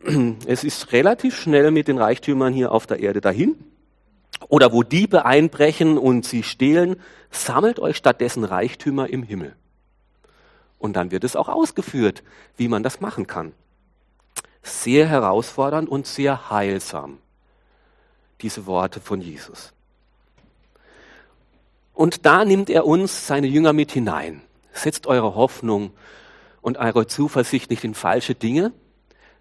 Es 0.45 0.63
ist 0.63 0.91
relativ 0.93 1.35
schnell 1.35 1.71
mit 1.71 1.87
den 1.87 1.97
Reichtümern 1.97 2.53
hier 2.53 2.71
auf 2.71 2.85
der 2.87 2.99
Erde 2.99 3.19
dahin. 3.19 3.55
Oder 4.47 4.71
wo 4.71 4.83
Diebe 4.83 5.25
einbrechen 5.25 5.97
und 5.97 6.23
sie 6.25 6.43
stehlen, 6.43 6.97
sammelt 7.31 7.79
euch 7.79 7.97
stattdessen 7.97 8.43
Reichtümer 8.43 9.09
im 9.09 9.23
Himmel. 9.23 9.55
Und 10.77 10.95
dann 10.95 11.11
wird 11.11 11.23
es 11.23 11.35
auch 11.35 11.49
ausgeführt, 11.49 12.23
wie 12.55 12.67
man 12.67 12.83
das 12.83 13.01
machen 13.01 13.25
kann. 13.25 13.53
Sehr 14.61 15.07
herausfordernd 15.07 15.89
und 15.89 16.05
sehr 16.05 16.51
heilsam 16.51 17.17
diese 18.41 18.65
Worte 18.65 18.99
von 18.99 19.21
Jesus. 19.21 19.73
Und 21.93 22.25
da 22.25 22.45
nimmt 22.45 22.69
er 22.69 22.85
uns, 22.85 23.27
seine 23.27 23.47
Jünger, 23.47 23.73
mit 23.73 23.91
hinein. 23.91 24.41
Setzt 24.73 25.07
eure 25.07 25.33
Hoffnung 25.33 25.91
und 26.61 26.77
eure 26.77 27.07
Zuversicht 27.07 27.71
nicht 27.71 27.83
in 27.83 27.95
falsche 27.95 28.35
Dinge, 28.35 28.71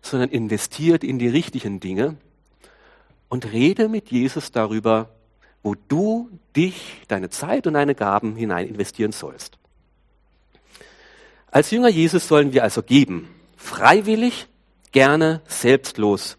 sondern 0.00 0.30
investiert 0.30 1.04
in 1.04 1.18
die 1.18 1.28
richtigen 1.28 1.80
Dinge 1.80 2.16
und 3.28 3.52
rede 3.52 3.88
mit 3.88 4.10
Jesus 4.10 4.52
darüber, 4.52 5.10
wo 5.62 5.74
du 5.88 6.30
dich, 6.54 7.02
deine 7.08 7.28
Zeit 7.28 7.66
und 7.66 7.74
deine 7.74 7.94
Gaben 7.94 8.36
hinein 8.36 8.68
investieren 8.68 9.12
sollst. 9.12 9.58
Als 11.50 11.70
Jünger 11.70 11.88
Jesus 11.88 12.28
sollen 12.28 12.52
wir 12.52 12.62
also 12.62 12.82
geben, 12.82 13.28
freiwillig, 13.56 14.46
gerne, 14.92 15.42
selbstlos. 15.46 16.36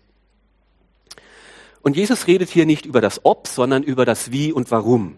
Und 1.88 1.96
Jesus 1.96 2.28
redet 2.28 2.50
hier 2.50 2.66
nicht 2.66 2.86
über 2.86 3.00
das 3.00 3.22
Ob, 3.24 3.48
sondern 3.48 3.82
über 3.82 4.04
das 4.04 4.30
Wie 4.30 4.52
und 4.52 4.72
Warum. 4.72 5.18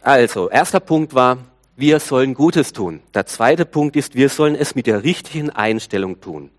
Also, 0.00 0.50
erster 0.50 0.80
Punkt 0.80 1.14
war, 1.14 1.38
wir 1.76 2.00
sollen 2.00 2.34
Gutes 2.34 2.72
tun. 2.72 3.04
Der 3.14 3.26
zweite 3.26 3.64
Punkt 3.64 3.94
ist, 3.94 4.16
wir 4.16 4.28
sollen 4.28 4.56
es 4.56 4.74
mit 4.74 4.88
der 4.88 5.04
richtigen 5.04 5.50
Einstellung 5.50 6.20
tun. 6.20 6.50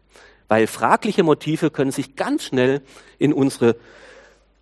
Weil 0.47 0.65
fragliche 0.65 1.23
Motive 1.23 1.69
können 1.69 1.91
sich 1.91 2.15
ganz 2.15 2.45
schnell 2.45 2.81
in 3.19 3.33
unsere 3.33 3.75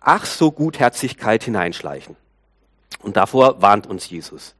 ach 0.00 0.26
so 0.26 0.50
Gutherzigkeit 0.50 1.44
hineinschleichen. 1.44 2.16
Und 3.02 3.16
davor 3.16 3.62
warnt 3.62 3.86
uns 3.86 4.10
Jesus. 4.10 4.56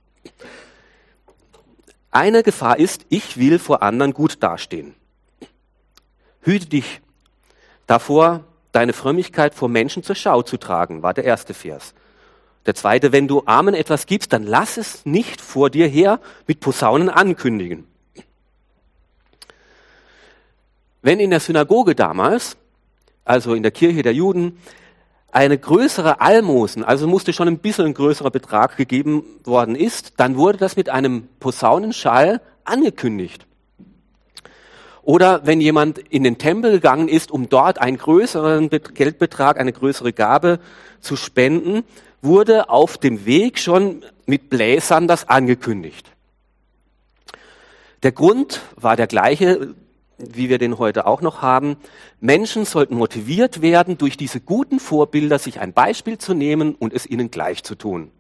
Eine 2.12 2.44
Gefahr 2.44 2.78
ist, 2.78 3.06
ich 3.08 3.38
will 3.38 3.58
vor 3.58 3.82
anderen 3.82 4.12
gut 4.12 4.40
dastehen. 4.40 4.94
Hüte 6.42 6.66
dich 6.66 7.00
davor, 7.86 8.44
deine 8.72 8.92
Frömmigkeit 8.92 9.54
vor 9.54 9.68
Menschen 9.68 10.02
zur 10.02 10.16
Schau 10.16 10.42
zu 10.42 10.56
tragen, 10.56 11.02
war 11.02 11.14
der 11.14 11.24
erste 11.24 11.54
Vers. 11.54 11.94
Der 12.66 12.74
zweite, 12.74 13.12
wenn 13.12 13.28
du 13.28 13.42
Armen 13.46 13.74
etwas 13.74 14.06
gibst, 14.06 14.32
dann 14.32 14.42
lass 14.42 14.76
es 14.76 15.06
nicht 15.06 15.40
vor 15.40 15.70
dir 15.70 15.86
her 15.86 16.20
mit 16.46 16.60
Posaunen 16.60 17.08
ankündigen. 17.08 17.86
Wenn 21.00 21.20
in 21.20 21.30
der 21.30 21.38
Synagoge 21.38 21.94
damals, 21.94 22.56
also 23.24 23.54
in 23.54 23.62
der 23.62 23.70
Kirche 23.70 24.02
der 24.02 24.14
Juden, 24.14 24.58
eine 25.30 25.56
größere 25.56 26.20
Almosen, 26.20 26.82
also 26.82 27.06
musste 27.06 27.32
schon 27.32 27.46
ein 27.46 27.58
bisschen 27.58 27.86
ein 27.86 27.94
größerer 27.94 28.30
Betrag 28.30 28.76
gegeben 28.76 29.22
worden 29.44 29.76
ist, 29.76 30.14
dann 30.16 30.36
wurde 30.36 30.58
das 30.58 30.76
mit 30.76 30.88
einem 30.88 31.28
Posaunenschall 31.38 32.40
angekündigt. 32.64 33.46
Oder 35.06 35.46
wenn 35.46 35.60
jemand 35.60 35.98
in 35.98 36.25
den 36.25 36.36
Tempel 36.36 36.72
gegangen 36.72 37.06
ist, 37.06 37.30
um 37.30 37.48
dort 37.48 37.80
einen 37.80 37.96
größeren 37.96 38.68
Geldbetrag, 38.68 39.56
eine 39.56 39.72
größere 39.72 40.12
Gabe 40.12 40.58
zu 40.98 41.14
spenden, 41.14 41.84
wurde 42.22 42.70
auf 42.70 42.98
dem 42.98 43.25
Weg 43.25 43.60
schon 43.60 44.04
mit 44.26 44.50
Bläsern 44.50 45.06
das 45.06 45.28
angekündigt. 45.28 46.10
Der 48.02 48.10
Grund 48.10 48.62
war 48.75 48.96
der 48.96 49.06
gleiche, 49.06 49.76
wie 50.18 50.48
wir 50.48 50.58
den 50.58 50.76
heute 50.76 51.06
auch 51.06 51.22
noch 51.22 51.40
haben. 51.40 51.76
Menschen 52.18 52.64
sollten 52.64 52.96
motiviert 52.96 53.62
werden, 53.62 53.98
durch 53.98 54.16
diese 54.16 54.40
guten 54.40 54.80
Vorbilder 54.80 55.38
sich 55.38 55.60
ein 55.60 55.72
Beispiel 55.72 56.18
zu 56.18 56.34
nehmen 56.34 56.75
und 56.75 56.92
es 56.92 57.06
ihnen 57.06 57.30
gleich 57.30 57.62
zu 57.62 57.76
tun. 57.76 58.10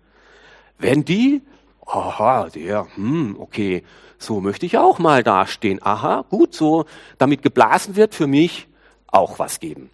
Wenn 0.78 1.04
die, 1.04 1.42
aha, 1.86 2.48
der, 2.48 2.86
hm, 2.96 3.36
okay, 3.38 3.84
so 4.18 4.40
möchte 4.40 4.66
ich 4.66 4.78
auch 4.78 4.98
mal 4.98 5.22
dastehen. 5.22 5.80
Aha, 5.82 6.24
gut, 6.28 6.54
so, 6.54 6.84
damit 7.18 7.42
geblasen 7.42 7.96
wird 7.96 8.14
für 8.14 8.26
mich 8.26 8.68
auch 9.06 9.38
was 9.38 9.60
geben. 9.60 9.90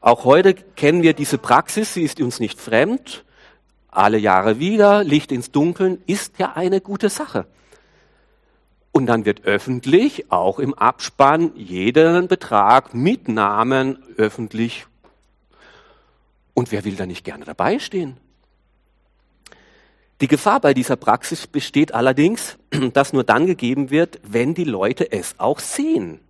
Auch 0.00 0.24
heute 0.24 0.54
kennen 0.54 1.02
wir 1.02 1.14
diese 1.14 1.38
Praxis, 1.38 1.94
sie 1.94 2.02
ist 2.02 2.20
uns 2.20 2.40
nicht 2.40 2.60
fremd. 2.60 3.24
Alle 3.90 4.18
Jahre 4.18 4.58
wieder, 4.58 5.02
Licht 5.02 5.32
ins 5.32 5.50
Dunkeln 5.50 6.02
ist 6.06 6.38
ja 6.38 6.52
eine 6.54 6.80
gute 6.80 7.08
Sache. 7.08 7.46
Und 8.92 9.06
dann 9.06 9.24
wird 9.24 9.44
öffentlich, 9.44 10.30
auch 10.30 10.58
im 10.58 10.74
Abspann, 10.74 11.52
jeden 11.54 12.28
Betrag 12.28 12.94
mit 12.94 13.28
Namen 13.28 13.98
öffentlich. 14.16 14.86
Und 16.54 16.72
wer 16.72 16.84
will 16.84 16.96
da 16.96 17.04
nicht 17.04 17.24
gerne 17.24 17.44
dabei 17.44 17.78
stehen? 17.78 18.16
Die 20.20 20.28
Gefahr 20.28 20.60
bei 20.60 20.72
dieser 20.72 20.96
Praxis 20.96 21.46
besteht 21.46 21.92
allerdings, 21.92 22.56
dass 22.92 23.12
nur 23.12 23.24
dann 23.24 23.46
gegeben 23.46 23.90
wird, 23.90 24.18
wenn 24.22 24.54
die 24.54 24.64
Leute 24.64 25.12
es 25.12 25.34
auch 25.38 25.58
sehen. 25.58 26.20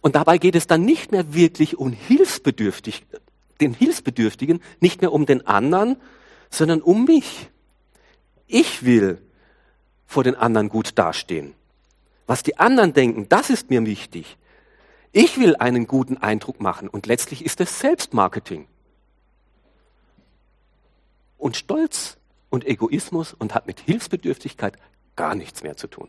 Und 0.00 0.14
dabei 0.14 0.38
geht 0.38 0.54
es 0.54 0.66
dann 0.66 0.84
nicht 0.84 1.12
mehr 1.12 1.34
wirklich 1.34 1.76
um 1.76 1.92
Hilfsbedürftig, 1.92 3.04
den 3.60 3.74
Hilfsbedürftigen, 3.74 4.62
nicht 4.80 5.00
mehr 5.00 5.12
um 5.12 5.26
den 5.26 5.46
anderen, 5.46 5.96
sondern 6.50 6.80
um 6.80 7.04
mich. 7.04 7.50
Ich 8.46 8.84
will 8.84 9.20
vor 10.06 10.24
den 10.24 10.34
anderen 10.34 10.70
gut 10.70 10.92
dastehen. 10.98 11.52
Was 12.26 12.42
die 12.42 12.58
anderen 12.58 12.94
denken, 12.94 13.28
das 13.28 13.50
ist 13.50 13.68
mir 13.68 13.84
wichtig. 13.84 14.38
Ich 15.12 15.38
will 15.38 15.56
einen 15.56 15.86
guten 15.86 16.16
Eindruck 16.16 16.60
machen 16.60 16.88
und 16.88 17.06
letztlich 17.06 17.44
ist 17.44 17.60
es 17.60 17.80
Selbstmarketing. 17.80 18.66
Und 21.38 21.56
Stolz 21.56 22.18
und 22.50 22.66
Egoismus 22.66 23.32
und 23.32 23.54
hat 23.54 23.66
mit 23.66 23.80
Hilfsbedürftigkeit 23.80 24.76
gar 25.16 25.34
nichts 25.34 25.62
mehr 25.62 25.76
zu 25.76 25.86
tun. 25.86 26.08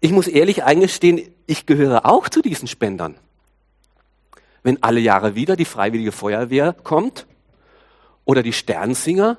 Ich 0.00 0.12
muss 0.12 0.26
ehrlich 0.26 0.64
eingestehen, 0.64 1.34
ich 1.46 1.66
gehöre 1.66 2.06
auch 2.06 2.28
zu 2.28 2.42
diesen 2.42 2.68
Spendern. 2.68 3.16
Wenn 4.62 4.82
alle 4.82 5.00
Jahre 5.00 5.34
wieder 5.34 5.56
die 5.56 5.64
Freiwillige 5.64 6.12
Feuerwehr 6.12 6.72
kommt 6.72 7.26
oder 8.24 8.42
die 8.42 8.52
Sternsinger, 8.52 9.38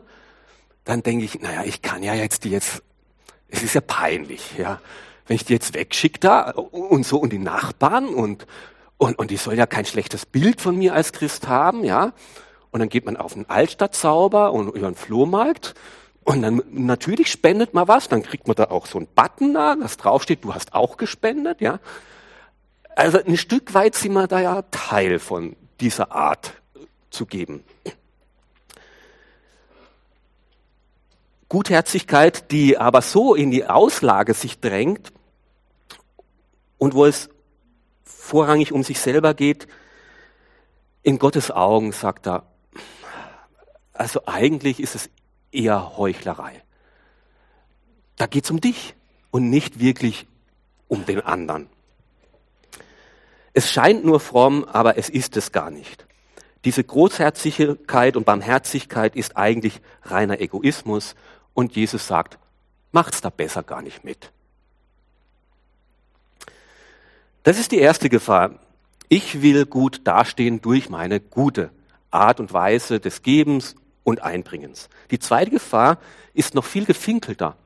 dann 0.83 1.03
denke 1.03 1.25
ich, 1.25 1.39
naja, 1.39 1.63
ich 1.65 1.81
kann 1.81 2.03
ja 2.03 2.13
jetzt 2.13 2.43
die 2.43 2.51
jetzt, 2.51 2.83
es 3.47 3.63
ist 3.63 3.75
ja 3.75 3.81
peinlich, 3.81 4.57
ja, 4.57 4.79
wenn 5.27 5.35
ich 5.35 5.45
die 5.45 5.53
jetzt 5.53 5.73
wegschicke 5.73 6.19
da 6.19 6.51
und 6.51 7.05
so 7.05 7.17
und 7.17 7.33
die 7.33 7.39
Nachbarn 7.39 8.07
und, 8.07 8.45
und, 8.97 9.17
und 9.17 9.31
die 9.31 9.37
sollen 9.37 9.57
ja 9.57 9.65
kein 9.65 9.85
schlechtes 9.85 10.25
Bild 10.25 10.61
von 10.61 10.75
mir 10.75 10.93
als 10.93 11.11
Christ 11.11 11.47
haben, 11.47 11.83
ja. 11.83 12.13
Und 12.75 12.79
dann 12.79 12.89
geht 12.89 13.05
man 13.05 13.15
auf 13.15 13.37
einen 13.37 13.45
Altstadtzauber 13.47 14.51
und 14.51 14.67
über 14.75 14.87
einen 14.87 14.97
Flohmarkt 14.97 15.75
und 16.25 16.41
dann 16.41 16.61
natürlich 16.71 17.31
spendet 17.31 17.73
man 17.73 17.87
was, 17.87 18.09
dann 18.09 18.21
kriegt 18.21 18.47
man 18.47 18.55
da 18.57 18.65
auch 18.65 18.85
so 18.85 18.97
einen 18.97 19.07
Button 19.07 19.53
da, 19.53 19.77
das 19.77 19.95
draufsteht, 19.95 20.43
du 20.43 20.53
hast 20.53 20.73
auch 20.73 20.97
gespendet, 20.97 21.61
ja. 21.61 21.79
Also 22.97 23.23
ein 23.23 23.37
Stück 23.37 23.73
weit 23.73 23.95
sind 23.95 24.11
wir 24.11 24.27
da 24.27 24.41
ja 24.41 24.61
Teil 24.71 25.19
von 25.19 25.55
dieser 25.79 26.11
Art 26.11 26.51
zu 27.11 27.25
geben. 27.25 27.63
Gutherzigkeit, 31.47 32.51
die 32.51 32.77
aber 32.77 33.01
so 33.01 33.35
in 33.35 33.51
die 33.51 33.67
Auslage 33.67 34.33
sich 34.33 34.59
drängt 34.59 35.13
und 36.77 36.93
wo 36.93 37.05
es 37.05 37.29
vorrangig 38.03 38.73
um 38.73 38.83
sich 38.83 38.99
selber 38.99 39.33
geht, 39.33 39.65
in 41.03 41.19
Gottes 41.19 41.51
Augen 41.51 41.93
sagt 41.93 42.27
er, 42.27 42.43
also 43.95 44.21
eigentlich 44.25 44.79
ist 44.79 44.95
es 44.95 45.09
eher 45.51 45.97
Heuchlerei. 45.97 46.61
Da 48.17 48.27
geht 48.27 48.43
es 48.43 48.51
um 48.51 48.61
dich 48.61 48.95
und 49.31 49.49
nicht 49.49 49.79
wirklich 49.79 50.27
um 50.87 51.05
den 51.05 51.21
anderen. 51.21 51.67
Es 53.53 53.71
scheint 53.71 54.03
nur 54.03 54.19
fromm, 54.19 54.65
aber 54.65 54.97
es 54.97 55.09
ist 55.09 55.37
es 55.37 55.51
gar 55.51 55.71
nicht. 55.71 56.05
Diese 56.65 56.83
Großherzigkeit 56.83 58.17
und 58.17 58.25
Barmherzigkeit 58.25 59.15
ist 59.15 59.37
eigentlich 59.37 59.81
reiner 60.03 60.41
Egoismus 60.41 61.15
und 61.53 61.75
Jesus 61.75 62.07
sagt, 62.07 62.37
macht's 62.91 63.21
da 63.21 63.29
besser 63.29 63.63
gar 63.63 63.81
nicht 63.81 64.03
mit. 64.03 64.31
Das 67.43 67.59
ist 67.59 67.71
die 67.71 67.77
erste 67.79 68.09
Gefahr. 68.09 68.59
Ich 69.07 69.41
will 69.41 69.65
gut 69.65 70.01
dastehen 70.03 70.61
durch 70.61 70.89
meine 70.89 71.19
gute 71.19 71.69
Art 72.09 72.39
und 72.39 72.51
Weise 72.51 72.99
des 72.99 73.21
Gebens 73.21 73.75
und 74.05 74.23
Einbringens. 74.23 74.87
Die 75.11 75.19
zweite 75.19 75.51
Gefahr 75.51 75.97
ist 76.33 76.55
noch 76.55 76.63
viel 76.63 76.85
gefinkelter. 76.85 77.57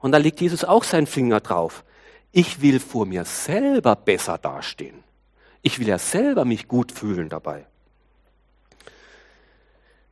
Und 0.00 0.12
da 0.12 0.18
legt 0.18 0.42
Jesus 0.42 0.64
auch 0.64 0.84
seinen 0.84 1.06
Finger 1.06 1.40
drauf. 1.40 1.84
Ich 2.32 2.60
will 2.60 2.78
vor 2.80 3.06
mir 3.06 3.24
selber 3.24 3.96
besser 3.96 4.36
dastehen. 4.36 5.02
Ich 5.62 5.78
will 5.78 5.88
ja 5.88 5.98
selber 5.98 6.44
mich 6.44 6.68
gut 6.68 6.92
fühlen 6.92 7.30
dabei. 7.30 7.66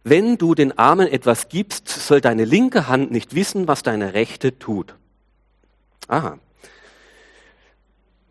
Wenn 0.02 0.38
du 0.38 0.54
den 0.54 0.78
Armen 0.78 1.08
etwas 1.08 1.48
gibst, 1.48 1.88
soll 1.88 2.20
deine 2.20 2.44
linke 2.44 2.88
Hand 2.88 3.10
nicht 3.10 3.34
wissen, 3.34 3.66
was 3.66 3.82
deine 3.82 4.14
rechte 4.14 4.58
tut. 4.58 4.94
Aha. 6.06 6.38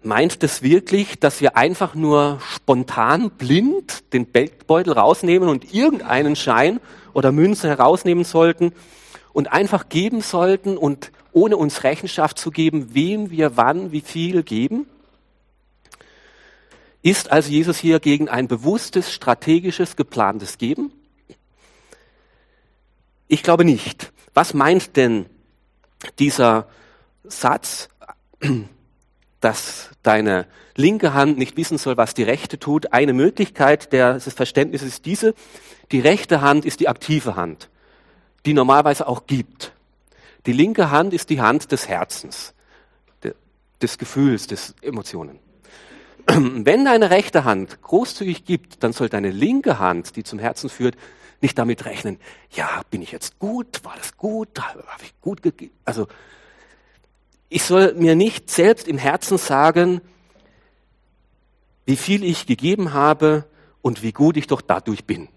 Meint 0.02 0.42
das 0.44 0.62
wirklich, 0.62 1.20
dass 1.20 1.42
wir 1.42 1.58
einfach 1.58 1.96
nur 1.96 2.40
spontan 2.54 3.32
blind 3.32 4.14
den 4.14 4.28
Beutel 4.68 4.94
rausnehmen 4.94 5.50
und 5.50 5.74
irgendeinen 5.74 6.36
Schein 6.36 6.80
oder 7.16 7.32
Münze 7.32 7.70
herausnehmen 7.70 8.26
sollten 8.26 8.74
und 9.32 9.52
einfach 9.52 9.88
geben 9.88 10.20
sollten 10.20 10.78
und 10.78 11.12
ohne 11.32 11.56
uns 11.56 11.84
Rechenschaft 11.84 12.38
zu 12.38 12.52
geben, 12.52 12.94
wem 12.94 13.32
wir 13.32 13.56
wann 13.56 13.94
wie 13.94 14.02
viel 14.02 14.44
geben? 14.44 14.86
Ist 17.02 17.32
also 17.32 17.50
Jesus 17.50 17.78
hier 17.78 18.02
gegen 18.02 18.28
ein 18.28 18.50
bewusstes, 18.50 19.14
strategisches, 19.14 19.96
geplantes 19.96 20.58
Geben? 20.58 20.92
Ich 23.30 23.44
glaube 23.44 23.64
nicht. 23.64 24.12
Was 24.34 24.54
meint 24.54 24.98
denn 24.98 25.26
dieser 26.20 26.68
Satz, 27.24 27.88
dass 29.40 29.90
deine 30.04 30.48
linke 30.76 31.14
Hand 31.14 31.38
nicht 31.38 31.56
wissen 31.56 31.78
soll, 31.78 31.96
was 31.96 32.14
die 32.14 32.24
rechte 32.24 32.60
tut? 32.60 32.92
Eine 32.92 33.14
Möglichkeit 33.14 33.94
des 33.94 34.34
Verständnisses 34.34 34.88
ist 34.88 35.06
diese, 35.06 35.34
die 35.92 36.00
rechte 36.00 36.42
Hand 36.42 36.66
ist 36.66 36.80
die 36.80 36.88
aktive 36.88 37.36
Hand, 37.36 37.70
die 38.46 38.54
normalerweise 38.54 39.08
auch 39.08 39.28
gibt. 39.28 39.74
Die 40.46 40.54
linke 40.54 40.92
Hand 40.92 41.14
ist 41.14 41.30
die 41.30 41.42
Hand 41.42 41.72
des 41.72 41.88
Herzens, 41.88 42.54
des 43.82 43.98
Gefühls, 43.98 44.48
des 44.48 44.76
Emotionen. 44.82 45.40
Wenn 46.28 46.86
deine 46.86 47.10
rechte 47.10 47.44
Hand 47.44 47.82
großzügig 47.82 48.46
gibt, 48.46 48.84
dann 48.84 48.94
soll 48.94 49.10
deine 49.10 49.32
linke 49.32 49.80
Hand, 49.80 50.16
die 50.16 50.24
zum 50.24 50.40
Herzen 50.40 50.70
führt, 50.70 50.96
nicht 51.42 51.58
damit 51.58 51.86
rechnen, 51.86 52.20
ja, 52.52 52.82
bin 52.90 53.02
ich 53.02 53.12
jetzt 53.12 53.38
gut, 53.40 53.84
war 53.84 53.96
das 53.98 54.18
gut, 54.18 54.60
habe 54.60 55.04
ich 55.04 55.14
gut 55.22 55.42
gegeben. 55.42 55.74
Also 55.84 56.08
ich 57.50 57.64
soll 57.64 57.94
mir 57.94 58.16
nicht 58.16 58.50
selbst 58.50 58.88
im 58.88 58.98
Herzen 58.98 59.38
sagen, 59.38 60.02
wie 61.86 61.98
viel 61.98 62.24
ich 62.24 62.48
gegeben 62.48 62.94
habe 62.94 63.46
und 63.82 64.02
wie 64.02 64.12
gut 64.12 64.38
ich 64.38 64.48
doch 64.48 64.62
dadurch 64.62 65.06
bin. 65.06 65.28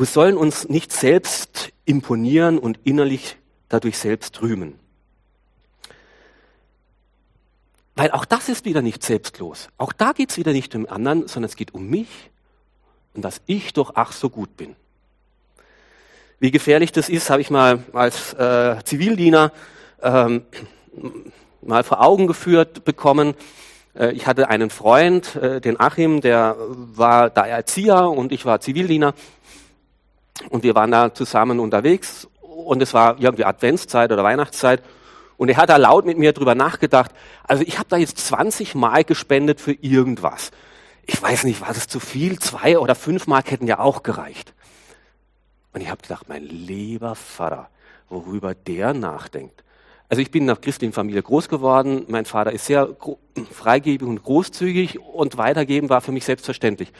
Wir 0.00 0.06
sollen 0.06 0.38
uns 0.38 0.66
nicht 0.70 0.94
selbst 0.94 1.72
imponieren 1.84 2.58
und 2.58 2.78
innerlich 2.84 3.36
dadurch 3.68 3.98
selbst 3.98 4.40
rühmen. 4.40 4.78
Weil 7.96 8.10
auch 8.12 8.24
das 8.24 8.48
ist 8.48 8.64
wieder 8.64 8.80
nicht 8.80 9.02
selbstlos. 9.02 9.68
Auch 9.76 9.92
da 9.92 10.12
geht 10.12 10.30
es 10.30 10.38
wieder 10.38 10.54
nicht 10.54 10.74
um 10.74 10.88
anderen, 10.88 11.28
sondern 11.28 11.50
es 11.50 11.56
geht 11.56 11.74
um 11.74 11.86
mich 11.86 12.08
und 13.12 13.26
dass 13.26 13.42
ich 13.44 13.74
doch 13.74 13.92
ach 13.94 14.12
so 14.12 14.30
gut 14.30 14.56
bin. 14.56 14.74
Wie 16.38 16.50
gefährlich 16.50 16.92
das 16.92 17.10
ist, 17.10 17.28
habe 17.28 17.42
ich 17.42 17.50
mal 17.50 17.84
als 17.92 18.32
äh, 18.32 18.82
Zivildiener 18.82 19.52
ähm, 20.00 20.46
mal 21.60 21.84
vor 21.84 22.00
Augen 22.00 22.26
geführt 22.26 22.86
bekommen. 22.86 23.34
Äh, 23.94 24.12
ich 24.12 24.26
hatte 24.26 24.48
einen 24.48 24.70
Freund, 24.70 25.36
äh, 25.36 25.60
den 25.60 25.78
Achim, 25.78 26.22
der 26.22 26.56
war 26.58 27.28
da 27.28 27.44
Erzieher 27.44 28.08
und 28.08 28.32
ich 28.32 28.46
war 28.46 28.62
Zivildiener. 28.62 29.12
Und 30.48 30.62
wir 30.62 30.74
waren 30.74 30.90
da 30.90 31.12
zusammen 31.12 31.60
unterwegs 31.60 32.28
und 32.40 32.82
es 32.82 32.94
war 32.94 33.18
irgendwie 33.20 33.44
Adventszeit 33.44 34.10
oder 34.10 34.24
Weihnachtszeit. 34.24 34.82
Und 35.36 35.48
er 35.48 35.56
hat 35.56 35.70
da 35.70 35.76
laut 35.76 36.04
mit 36.04 36.18
mir 36.18 36.32
drüber 36.32 36.54
nachgedacht. 36.54 37.12
Also 37.44 37.62
ich 37.66 37.78
habe 37.78 37.88
da 37.88 37.96
jetzt 37.96 38.18
20 38.18 38.74
Mark 38.74 39.06
gespendet 39.06 39.60
für 39.60 39.72
irgendwas. 39.72 40.50
Ich 41.06 41.20
weiß 41.20 41.44
nicht, 41.44 41.60
war 41.60 41.72
das 41.72 41.86
zu 41.86 41.98
viel? 41.98 42.38
Zwei 42.38 42.78
oder 42.78 42.94
fünf 42.94 43.26
Mark 43.26 43.50
hätten 43.50 43.66
ja 43.66 43.78
auch 43.78 44.02
gereicht. 44.02 44.54
Und 45.72 45.80
ich 45.80 45.90
habe 45.90 46.02
gedacht, 46.02 46.28
mein 46.28 46.42
lieber 46.42 47.14
Vater, 47.14 47.68
worüber 48.08 48.54
der 48.54 48.92
nachdenkt. 48.92 49.64
Also 50.08 50.20
ich 50.20 50.30
bin 50.30 50.42
in 50.42 50.50
einer 50.50 50.60
christlichen 50.60 50.92
Familie 50.92 51.22
groß 51.22 51.48
geworden. 51.48 52.04
Mein 52.08 52.24
Vater 52.24 52.52
ist 52.52 52.66
sehr 52.66 52.96
freigebig 53.52 54.06
und 54.06 54.22
großzügig 54.22 54.98
und 54.98 55.38
weitergeben 55.38 55.88
war 55.88 56.00
für 56.00 56.12
mich 56.12 56.24
selbstverständlich. 56.24 56.92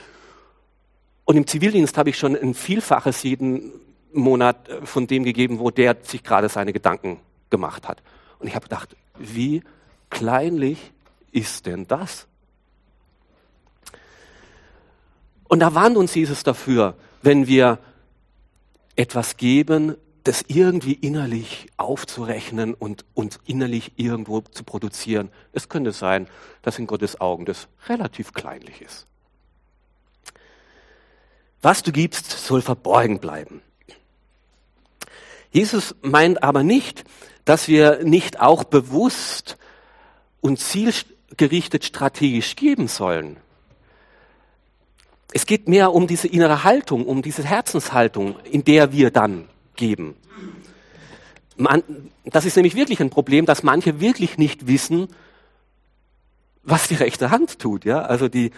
Und 1.30 1.36
im 1.36 1.46
Zivildienst 1.46 1.96
habe 1.96 2.10
ich 2.10 2.18
schon 2.18 2.34
ein 2.34 2.54
Vielfaches 2.54 3.22
jeden 3.22 3.70
Monat 4.12 4.68
äh, 4.68 4.84
von 4.84 5.06
dem 5.06 5.22
gegeben, 5.22 5.60
wo 5.60 5.70
der 5.70 5.96
sich 6.02 6.24
gerade 6.24 6.48
seine 6.48 6.72
Gedanken 6.72 7.20
gemacht 7.50 7.86
hat. 7.86 8.02
Und 8.40 8.48
ich 8.48 8.56
habe 8.56 8.64
gedacht, 8.64 8.96
wie 9.16 9.62
kleinlich 10.10 10.90
ist 11.30 11.66
denn 11.66 11.86
das? 11.86 12.26
Und 15.46 15.60
da 15.60 15.72
warnt 15.72 15.96
uns 15.96 16.16
Jesus 16.16 16.42
dafür, 16.42 16.96
wenn 17.22 17.46
wir 17.46 17.78
etwas 18.96 19.36
geben, 19.36 19.94
das 20.24 20.44
irgendwie 20.48 20.94
innerlich 20.94 21.68
aufzurechnen 21.76 22.74
und 22.74 23.04
uns 23.14 23.38
innerlich 23.46 23.92
irgendwo 23.94 24.40
zu 24.40 24.64
produzieren. 24.64 25.30
Es 25.52 25.68
könnte 25.68 25.92
sein, 25.92 26.26
dass 26.62 26.80
in 26.80 26.88
Gottes 26.88 27.20
Augen 27.20 27.44
das 27.44 27.68
relativ 27.86 28.32
kleinlich 28.32 28.82
ist. 28.82 29.06
Was 31.62 31.82
du 31.82 31.92
gibst, 31.92 32.30
soll 32.30 32.62
verborgen 32.62 33.18
bleiben. 33.18 33.62
Jesus 35.50 35.94
meint 36.02 36.42
aber 36.42 36.62
nicht, 36.62 37.04
dass 37.44 37.68
wir 37.68 38.04
nicht 38.04 38.40
auch 38.40 38.64
bewusst 38.64 39.58
und 40.40 40.58
zielgerichtet 40.58 41.84
strategisch 41.84 42.56
geben 42.56 42.88
sollen. 42.88 43.36
Es 45.32 45.46
geht 45.46 45.68
mehr 45.68 45.92
um 45.92 46.06
diese 46.06 46.28
innere 46.28 46.64
Haltung, 46.64 47.06
um 47.06 47.22
diese 47.22 47.44
Herzenshaltung, 47.44 48.38
in 48.40 48.64
der 48.64 48.92
wir 48.92 49.10
dann 49.10 49.48
geben. 49.76 50.16
Man, 51.56 51.82
das 52.24 52.44
ist 52.46 52.56
nämlich 52.56 52.74
wirklich 52.74 53.00
ein 53.00 53.10
Problem, 53.10 53.46
dass 53.46 53.62
manche 53.62 54.00
wirklich 54.00 54.38
nicht 54.38 54.66
wissen, 54.66 55.08
was 56.62 56.88
die 56.88 56.94
rechte 56.94 57.30
Hand 57.30 57.58
tut. 57.58 57.84
Ja? 57.84 58.02
Also 58.02 58.28
die 58.28 58.50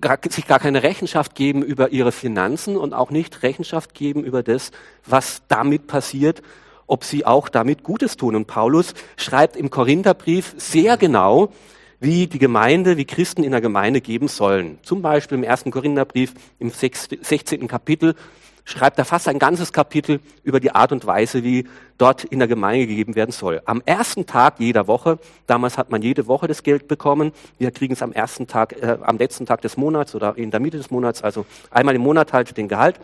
gar, 0.00 0.18
sich 0.28 0.46
gar 0.46 0.58
keine 0.58 0.82
Rechenschaft 0.82 1.34
geben 1.34 1.62
über 1.62 1.90
ihre 1.90 2.12
Finanzen 2.12 2.76
und 2.76 2.94
auch 2.94 3.10
nicht 3.10 3.42
Rechenschaft 3.42 3.94
geben 3.94 4.24
über 4.24 4.42
das, 4.42 4.70
was 5.06 5.42
damit 5.48 5.86
passiert, 5.86 6.42
ob 6.86 7.04
sie 7.04 7.24
auch 7.24 7.48
damit 7.48 7.82
Gutes 7.82 8.16
tun. 8.16 8.36
Und 8.36 8.46
Paulus 8.46 8.94
schreibt 9.16 9.56
im 9.56 9.70
Korintherbrief 9.70 10.54
sehr 10.56 10.96
genau, 10.96 11.52
wie 12.00 12.26
die 12.26 12.40
Gemeinde, 12.40 12.96
wie 12.96 13.04
Christen 13.04 13.44
in 13.44 13.52
der 13.52 13.60
Gemeinde 13.60 14.00
geben 14.00 14.26
sollen. 14.26 14.78
Zum 14.82 15.02
Beispiel 15.02 15.38
im 15.38 15.44
ersten 15.44 15.70
Korintherbrief 15.70 16.34
im 16.58 16.70
16. 16.70 17.68
Kapitel 17.68 18.16
schreibt 18.64 18.98
er 18.98 19.04
fast 19.04 19.28
ein 19.28 19.38
ganzes 19.38 19.72
Kapitel 19.72 20.20
über 20.44 20.60
die 20.60 20.74
Art 20.74 20.92
und 20.92 21.06
Weise, 21.06 21.42
wie 21.42 21.66
dort 21.98 22.24
in 22.24 22.38
der 22.38 22.48
Gemeinde 22.48 22.86
gegeben 22.86 23.14
werden 23.14 23.32
soll. 23.32 23.62
Am 23.64 23.82
ersten 23.84 24.26
Tag 24.26 24.54
jeder 24.58 24.86
Woche, 24.86 25.18
damals 25.46 25.78
hat 25.78 25.90
man 25.90 26.02
jede 26.02 26.26
Woche 26.26 26.46
das 26.46 26.62
Geld 26.62 26.88
bekommen, 26.88 27.32
wir 27.58 27.70
kriegen 27.70 27.94
es 27.94 28.02
am 28.02 28.12
ersten 28.12 28.46
Tag, 28.46 28.80
äh, 28.80 28.98
am 29.02 29.18
letzten 29.18 29.46
Tag 29.46 29.62
des 29.62 29.76
Monats 29.76 30.14
oder 30.14 30.36
in 30.36 30.50
der 30.50 30.60
Mitte 30.60 30.76
des 30.76 30.90
Monats, 30.90 31.22
also 31.22 31.46
einmal 31.70 31.94
im 31.94 32.02
Monat 32.02 32.32
halt 32.32 32.56
den 32.56 32.68
Gehalt. 32.68 33.00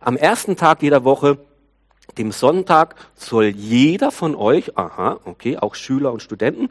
Am 0.00 0.16
ersten 0.16 0.56
Tag 0.56 0.82
jeder 0.82 1.04
Woche 1.04 1.38
dem 2.18 2.32
Sonntag 2.32 2.94
soll 3.14 3.46
jeder 3.46 4.10
von 4.10 4.34
euch, 4.34 4.78
aha, 4.78 5.20
okay, 5.24 5.58
auch 5.58 5.74
Schüler 5.74 6.12
und 6.12 6.22
Studenten, 6.22 6.70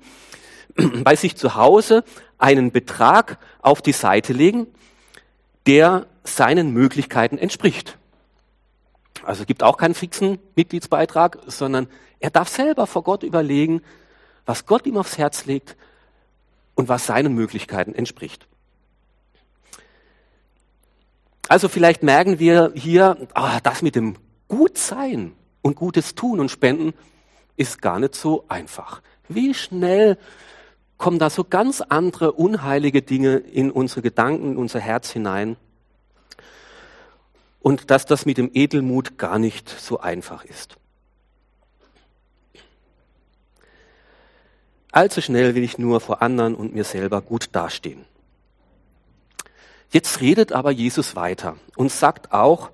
bei 1.04 1.16
sich 1.16 1.36
zu 1.36 1.56
Hause 1.56 2.04
einen 2.38 2.72
Betrag 2.72 3.38
auf 3.62 3.82
die 3.82 3.92
Seite 3.92 4.34
legen, 4.34 4.68
der 5.68 6.06
seinen 6.24 6.72
Möglichkeiten 6.72 7.38
entspricht. 7.38 7.98
Also 9.26 9.42
es 9.42 9.48
gibt 9.48 9.64
auch 9.64 9.78
keinen 9.78 9.96
fixen 9.96 10.40
Mitgliedsbeitrag, 10.56 11.40
sondern 11.48 11.88
er 12.20 12.30
darf 12.30 12.50
selber 12.50 12.88
vor 12.88 13.04
Gott 13.04 13.24
überlegen, 13.24 13.82
was 14.46 14.66
Gott 14.66 14.86
ihm 14.86 14.98
aufs 14.98 15.18
Herz 15.18 15.46
legt 15.46 15.76
und 16.76 16.90
was 16.90 17.06
seinen 17.06 17.34
Möglichkeiten 17.34 17.94
entspricht. 17.94 18.48
Also 21.48 21.68
vielleicht 21.68 22.04
merken 22.04 22.40
wir 22.40 22.72
hier, 22.76 23.28
ah, 23.34 23.60
das 23.62 23.82
mit 23.82 23.96
dem 23.96 24.16
Gut 24.48 24.78
sein 24.78 25.34
und 25.62 25.76
Gutes 25.76 26.16
tun 26.16 26.40
und 26.40 26.50
spenden 26.50 26.94
ist 27.58 27.82
gar 27.82 28.00
nicht 28.00 28.16
so 28.16 28.46
einfach. 28.48 29.02
Wie 29.28 29.54
schnell 29.54 30.18
kommen 30.98 31.20
da 31.20 31.30
so 31.30 31.44
ganz 31.44 31.82
andere 31.82 32.32
unheilige 32.32 33.02
Dinge 33.02 33.38
in 33.38 33.72
unsere 33.72 34.02
Gedanken, 34.02 34.52
in 34.52 34.58
unser 34.58 34.80
Herz 34.80 35.10
hinein? 35.12 35.58
Und 37.66 37.90
dass 37.90 38.06
das 38.06 38.28
mit 38.28 38.38
dem 38.38 38.52
Edelmut 38.54 39.18
gar 39.18 39.40
nicht 39.40 39.68
so 39.68 40.00
einfach 40.00 40.46
ist. 40.46 40.76
Allzu 44.92 45.20
schnell 45.20 45.56
will 45.56 45.64
ich 45.64 45.80
nur 45.80 46.00
vor 46.00 46.22
anderen 46.22 46.54
und 46.54 46.76
mir 46.76 46.84
selber 46.84 47.24
gut 47.24 47.50
dastehen. 47.54 48.06
Jetzt 49.90 50.22
redet 50.22 50.52
aber 50.52 50.70
Jesus 50.70 51.16
weiter 51.16 51.58
und 51.76 51.92
sagt 51.92 52.32
auch, 52.32 52.70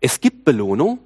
es 0.00 0.18
gibt 0.22 0.46
Belohnung 0.46 0.98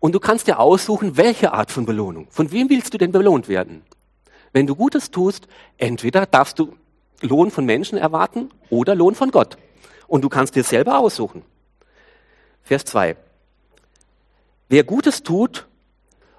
und 0.00 0.14
du 0.14 0.20
kannst 0.20 0.48
dir 0.48 0.58
aussuchen, 0.58 1.16
welche 1.16 1.54
Art 1.54 1.70
von 1.72 1.86
Belohnung. 1.86 2.26
Von 2.28 2.52
wem 2.52 2.68
willst 2.68 2.92
du 2.92 2.98
denn 2.98 3.10
belohnt 3.10 3.48
werden? 3.48 3.84
Wenn 4.52 4.66
du 4.66 4.76
Gutes 4.76 5.10
tust, 5.10 5.48
entweder 5.78 6.26
darfst 6.26 6.58
du 6.58 6.76
Lohn 7.22 7.50
von 7.50 7.64
Menschen 7.64 7.96
erwarten 7.96 8.50
oder 8.68 8.94
Lohn 8.94 9.14
von 9.14 9.30
Gott. 9.30 9.56
Und 10.06 10.20
du 10.20 10.28
kannst 10.28 10.56
dir 10.56 10.62
selber 10.62 10.98
aussuchen. 10.98 11.42
Vers 12.64 12.86
2. 12.86 13.16
Wer 14.70 14.84
Gutes 14.84 15.22
tut, 15.22 15.66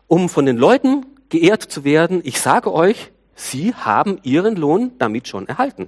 um 0.07 0.27
von 0.27 0.47
den 0.47 0.57
Leuten 0.57 1.05
geehrt 1.29 1.61
zu 1.61 1.83
werden, 1.83 2.21
ich 2.23 2.41
sage 2.41 2.73
euch, 2.73 3.11
sie 3.35 3.75
haben 3.75 4.19
ihren 4.23 4.55
Lohn 4.55 4.93
damit 4.97 5.27
schon 5.27 5.47
erhalten. 5.47 5.87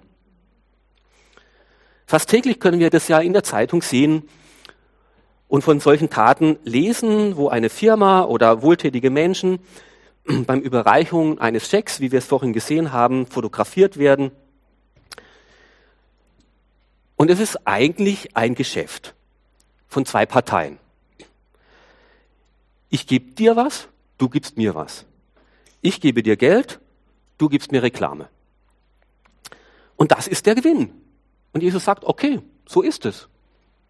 Fast 2.06 2.30
täglich 2.30 2.60
können 2.60 2.80
wir 2.80 2.92
das 2.92 3.08
ja 3.08 3.18
in 3.18 3.34
der 3.34 3.44
Zeitung 3.44 3.82
sehen 3.82 4.30
und 5.48 5.64
von 5.64 5.80
solchen 5.80 6.12
Taten 6.12 6.60
lesen, 6.64 7.36
wo 7.36 7.50
eine 7.50 7.70
Firma 7.70 8.24
oder 8.24 8.62
wohltätige 8.62 9.10
Menschen 9.10 9.58
beim 10.46 10.60
Überreichung 10.60 11.40
eines 11.40 11.68
Schecks, 11.68 12.00
wie 12.00 12.12
wir 12.12 12.20
es 12.20 12.26
vorhin 12.26 12.54
gesehen 12.54 12.92
haben, 12.94 13.26
fotografiert 13.26 13.98
werden. 13.98 14.30
Und 17.16 17.32
es 17.32 17.40
ist 17.40 17.66
eigentlich 17.66 18.38
ein 18.38 18.54
Geschäft 18.54 19.16
von 19.88 20.06
zwei 20.06 20.26
Parteien. 20.26 20.80
Ich 22.90 23.08
gebe 23.08 23.32
dir 23.32 23.56
was, 23.56 23.88
du 24.18 24.30
gibst 24.30 24.58
mir 24.58 24.76
was. 24.76 25.06
Ich 25.82 26.02
gebe 26.02 26.24
dir 26.24 26.38
Geld, 26.38 26.80
du 27.38 27.50
gibst 27.50 27.72
mir 27.72 27.84
Reklame. 27.84 28.30
Und 29.96 30.12
das 30.12 30.28
ist 30.28 30.46
der 30.46 30.56
Gewinn. 30.56 30.92
Und 31.54 31.64
Jesus 31.64 31.86
sagt, 31.86 32.06
okay, 32.06 32.42
so 32.68 32.82
ist 32.82 33.06
es. 33.06 33.28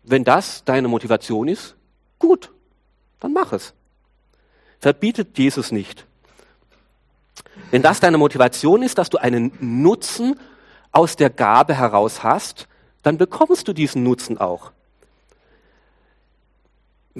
Wenn 0.03 0.23
das 0.23 0.63
deine 0.63 0.88
Motivation 0.88 1.47
ist, 1.47 1.75
gut, 2.17 2.51
dann 3.19 3.33
mach 3.33 3.51
es. 3.51 3.73
Verbietet 4.79 5.38
Jesus 5.38 5.71
nicht. 5.71 6.05
Wenn 7.71 7.81
das 7.81 7.99
deine 7.99 8.17
Motivation 8.17 8.83
ist, 8.83 8.97
dass 8.97 9.10
du 9.10 9.17
einen 9.17 9.51
Nutzen 9.60 10.39
aus 10.91 11.15
der 11.15 11.29
Gabe 11.29 11.73
heraus 11.73 12.23
hast, 12.23 12.67
dann 13.03 13.17
bekommst 13.17 13.67
du 13.67 13.73
diesen 13.73 14.03
Nutzen 14.03 14.38
auch. 14.38 14.71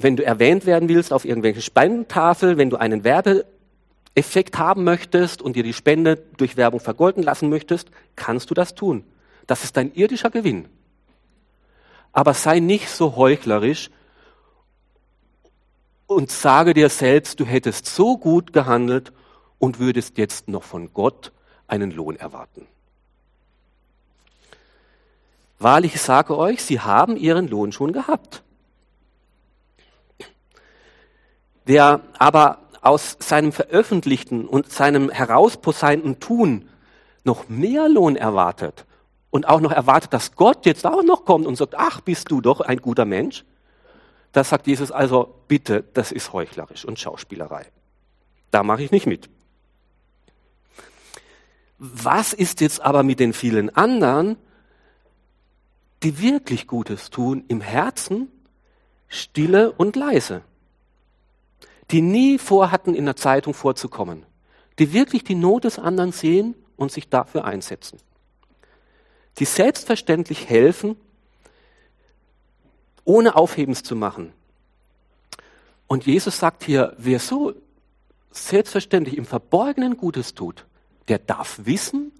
Wenn 0.00 0.14
du 0.14 0.24
erwähnt 0.24 0.64
werden 0.64 0.88
willst 0.88 1.12
auf 1.12 1.24
irgendwelche 1.24 1.60
Spendentafel, 1.60 2.56
wenn 2.56 2.70
du 2.70 2.76
einen 2.76 3.02
Werbeeffekt 3.02 4.56
haben 4.56 4.84
möchtest 4.84 5.42
und 5.42 5.56
dir 5.56 5.64
die 5.64 5.72
Spende 5.72 6.22
durch 6.36 6.56
Werbung 6.56 6.78
vergolden 6.78 7.24
lassen 7.24 7.48
möchtest, 7.48 7.90
kannst 8.14 8.48
du 8.48 8.54
das 8.54 8.76
tun. 8.76 9.02
Das 9.48 9.64
ist 9.64 9.76
dein 9.76 9.92
irdischer 9.92 10.30
Gewinn. 10.30 10.68
Aber 12.12 12.32
sei 12.32 12.60
nicht 12.60 12.88
so 12.88 13.16
heuchlerisch 13.16 13.90
und 16.06 16.30
sage 16.30 16.74
dir 16.74 16.90
selbst, 16.90 17.40
du 17.40 17.44
hättest 17.44 17.86
so 17.86 18.18
gut 18.18 18.52
gehandelt 18.52 19.12
und 19.58 19.80
würdest 19.80 20.16
jetzt 20.16 20.46
noch 20.46 20.62
von 20.62 20.92
Gott 20.94 21.32
einen 21.66 21.90
Lohn 21.90 22.14
erwarten. 22.14 22.68
Wahrlich, 25.58 25.96
ich 25.96 26.02
sage 26.02 26.38
euch, 26.38 26.62
sie 26.62 26.78
haben 26.78 27.16
ihren 27.16 27.48
Lohn 27.48 27.72
schon 27.72 27.92
gehabt. 27.92 28.44
Wer 31.68 32.00
aber 32.18 32.60
aus 32.80 33.18
seinem 33.20 33.52
veröffentlichten 33.52 34.46
und 34.48 34.72
seinem 34.72 35.10
herausposeinten 35.10 36.18
Tun 36.18 36.66
noch 37.24 37.50
mehr 37.50 37.90
Lohn 37.90 38.16
erwartet 38.16 38.86
und 39.28 39.46
auch 39.46 39.60
noch 39.60 39.72
erwartet, 39.72 40.14
dass 40.14 40.34
Gott 40.34 40.64
jetzt 40.64 40.86
auch 40.86 41.02
noch 41.02 41.26
kommt 41.26 41.46
und 41.46 41.56
sagt, 41.56 41.74
ach, 41.76 42.00
bist 42.00 42.30
du 42.30 42.40
doch 42.40 42.62
ein 42.62 42.78
guter 42.78 43.04
Mensch, 43.04 43.44
da 44.32 44.44
sagt 44.44 44.66
Jesus 44.66 44.90
also, 44.90 45.42
bitte, 45.46 45.84
das 45.92 46.10
ist 46.10 46.32
heuchlerisch 46.32 46.86
und 46.86 46.98
Schauspielerei. 46.98 47.66
Da 48.50 48.62
mache 48.62 48.82
ich 48.82 48.90
nicht 48.90 49.06
mit. 49.06 49.28
Was 51.76 52.32
ist 52.32 52.62
jetzt 52.62 52.80
aber 52.80 53.02
mit 53.02 53.20
den 53.20 53.34
vielen 53.34 53.76
anderen, 53.76 54.38
die 56.02 56.18
wirklich 56.18 56.66
Gutes 56.66 57.10
tun 57.10 57.44
im 57.48 57.60
Herzen, 57.60 58.32
stille 59.08 59.70
und 59.72 59.96
leise, 59.96 60.40
die 61.90 62.02
nie 62.02 62.38
vorhatten, 62.38 62.94
in 62.94 63.06
der 63.06 63.16
Zeitung 63.16 63.54
vorzukommen, 63.54 64.26
die 64.78 64.92
wirklich 64.92 65.24
die 65.24 65.34
Not 65.34 65.64
des 65.64 65.78
anderen 65.78 66.12
sehen 66.12 66.54
und 66.76 66.92
sich 66.92 67.08
dafür 67.08 67.44
einsetzen, 67.44 67.98
die 69.38 69.44
selbstverständlich 69.44 70.48
helfen, 70.48 70.96
ohne 73.04 73.36
Aufhebens 73.36 73.82
zu 73.82 73.96
machen. 73.96 74.32
Und 75.86 76.04
Jesus 76.04 76.38
sagt 76.38 76.64
hier, 76.64 76.94
wer 76.98 77.18
so 77.18 77.54
selbstverständlich 78.30 79.16
im 79.16 79.24
Verborgenen 79.24 79.96
Gutes 79.96 80.34
tut, 80.34 80.66
der 81.08 81.18
darf 81.18 81.60
wissen, 81.64 82.12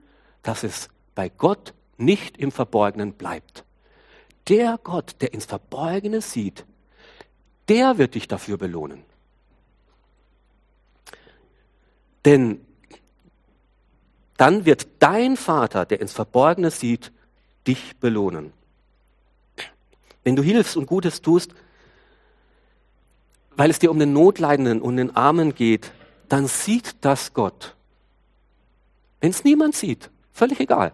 dass 0.42 0.64
es 0.64 0.88
bei 1.14 1.28
Gott 1.28 1.74
nicht 1.98 2.38
im 2.38 2.50
Verborgenen 2.50 3.12
bleibt. 3.12 3.64
Der 4.48 4.78
Gott, 4.82 5.16
der 5.20 5.34
ins 5.34 5.44
Verborgene 5.44 6.22
sieht, 6.22 6.64
der 7.68 7.98
wird 7.98 8.14
dich 8.14 8.28
dafür 8.28 8.56
belohnen. 8.56 9.04
Denn 12.24 12.60
dann 14.36 14.64
wird 14.64 14.86
dein 15.00 15.36
Vater, 15.36 15.84
der 15.84 16.00
ins 16.00 16.12
Verborgene 16.12 16.70
sieht, 16.70 17.12
dich 17.66 17.96
belohnen. 17.96 18.52
Wenn 20.24 20.36
du 20.36 20.42
hilfst 20.42 20.76
und 20.76 20.86
Gutes 20.86 21.22
tust, 21.22 21.54
weil 23.56 23.70
es 23.70 23.78
dir 23.78 23.90
um 23.90 23.98
den 23.98 24.12
Notleidenden 24.12 24.80
und 24.80 24.96
den 24.96 25.16
Armen 25.16 25.54
geht, 25.54 25.90
dann 26.28 26.46
sieht 26.46 26.96
das 27.00 27.32
Gott. 27.32 27.74
Wenn 29.20 29.30
es 29.30 29.42
niemand 29.42 29.74
sieht, 29.74 30.10
völlig 30.32 30.60
egal. 30.60 30.92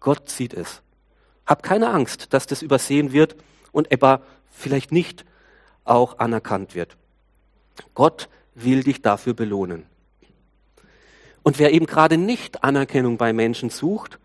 Gott 0.00 0.28
sieht 0.28 0.52
es. 0.52 0.82
Hab 1.46 1.62
keine 1.62 1.90
Angst, 1.90 2.32
dass 2.32 2.46
das 2.46 2.62
übersehen 2.62 3.12
wird 3.12 3.36
und 3.70 3.92
etwa 3.92 4.22
vielleicht 4.50 4.90
nicht 4.90 5.24
auch 5.84 6.18
anerkannt 6.18 6.74
wird. 6.74 6.96
Gott 7.94 8.28
will 8.54 8.82
dich 8.82 9.02
dafür 9.02 9.34
belohnen. 9.34 9.86
Und 11.42 11.58
wer 11.58 11.72
eben 11.72 11.86
gerade 11.86 12.16
nicht 12.16 12.62
Anerkennung 12.62 13.16
bei 13.16 13.32
Menschen 13.32 13.70
sucht 13.70 14.18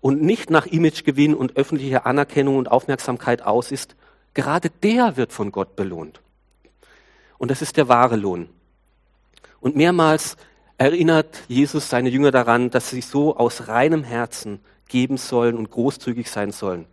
und 0.00 0.22
nicht 0.22 0.50
nach 0.50 0.66
Imagegewinn 0.66 1.34
und 1.34 1.56
öffentlicher 1.56 2.06
Anerkennung 2.06 2.56
und 2.56 2.70
Aufmerksamkeit 2.70 3.42
aus 3.42 3.72
ist, 3.72 3.96
gerade 4.34 4.70
der 4.82 5.16
wird 5.16 5.32
von 5.32 5.52
Gott 5.52 5.76
belohnt. 5.76 6.20
Und 7.38 7.50
das 7.50 7.62
ist 7.62 7.76
der 7.76 7.88
wahre 7.88 8.16
Lohn. 8.16 8.48
Und 9.60 9.76
mehrmals 9.76 10.36
erinnert 10.76 11.42
Jesus 11.48 11.88
seine 11.88 12.08
Jünger 12.08 12.30
daran, 12.32 12.70
dass 12.70 12.90
sie 12.90 13.00
so 13.00 13.36
aus 13.36 13.68
reinem 13.68 14.04
Herzen 14.04 14.60
geben 14.88 15.16
sollen 15.16 15.56
und 15.56 15.70
großzügig 15.70 16.28
sein 16.28 16.50
sollen. 16.50 16.86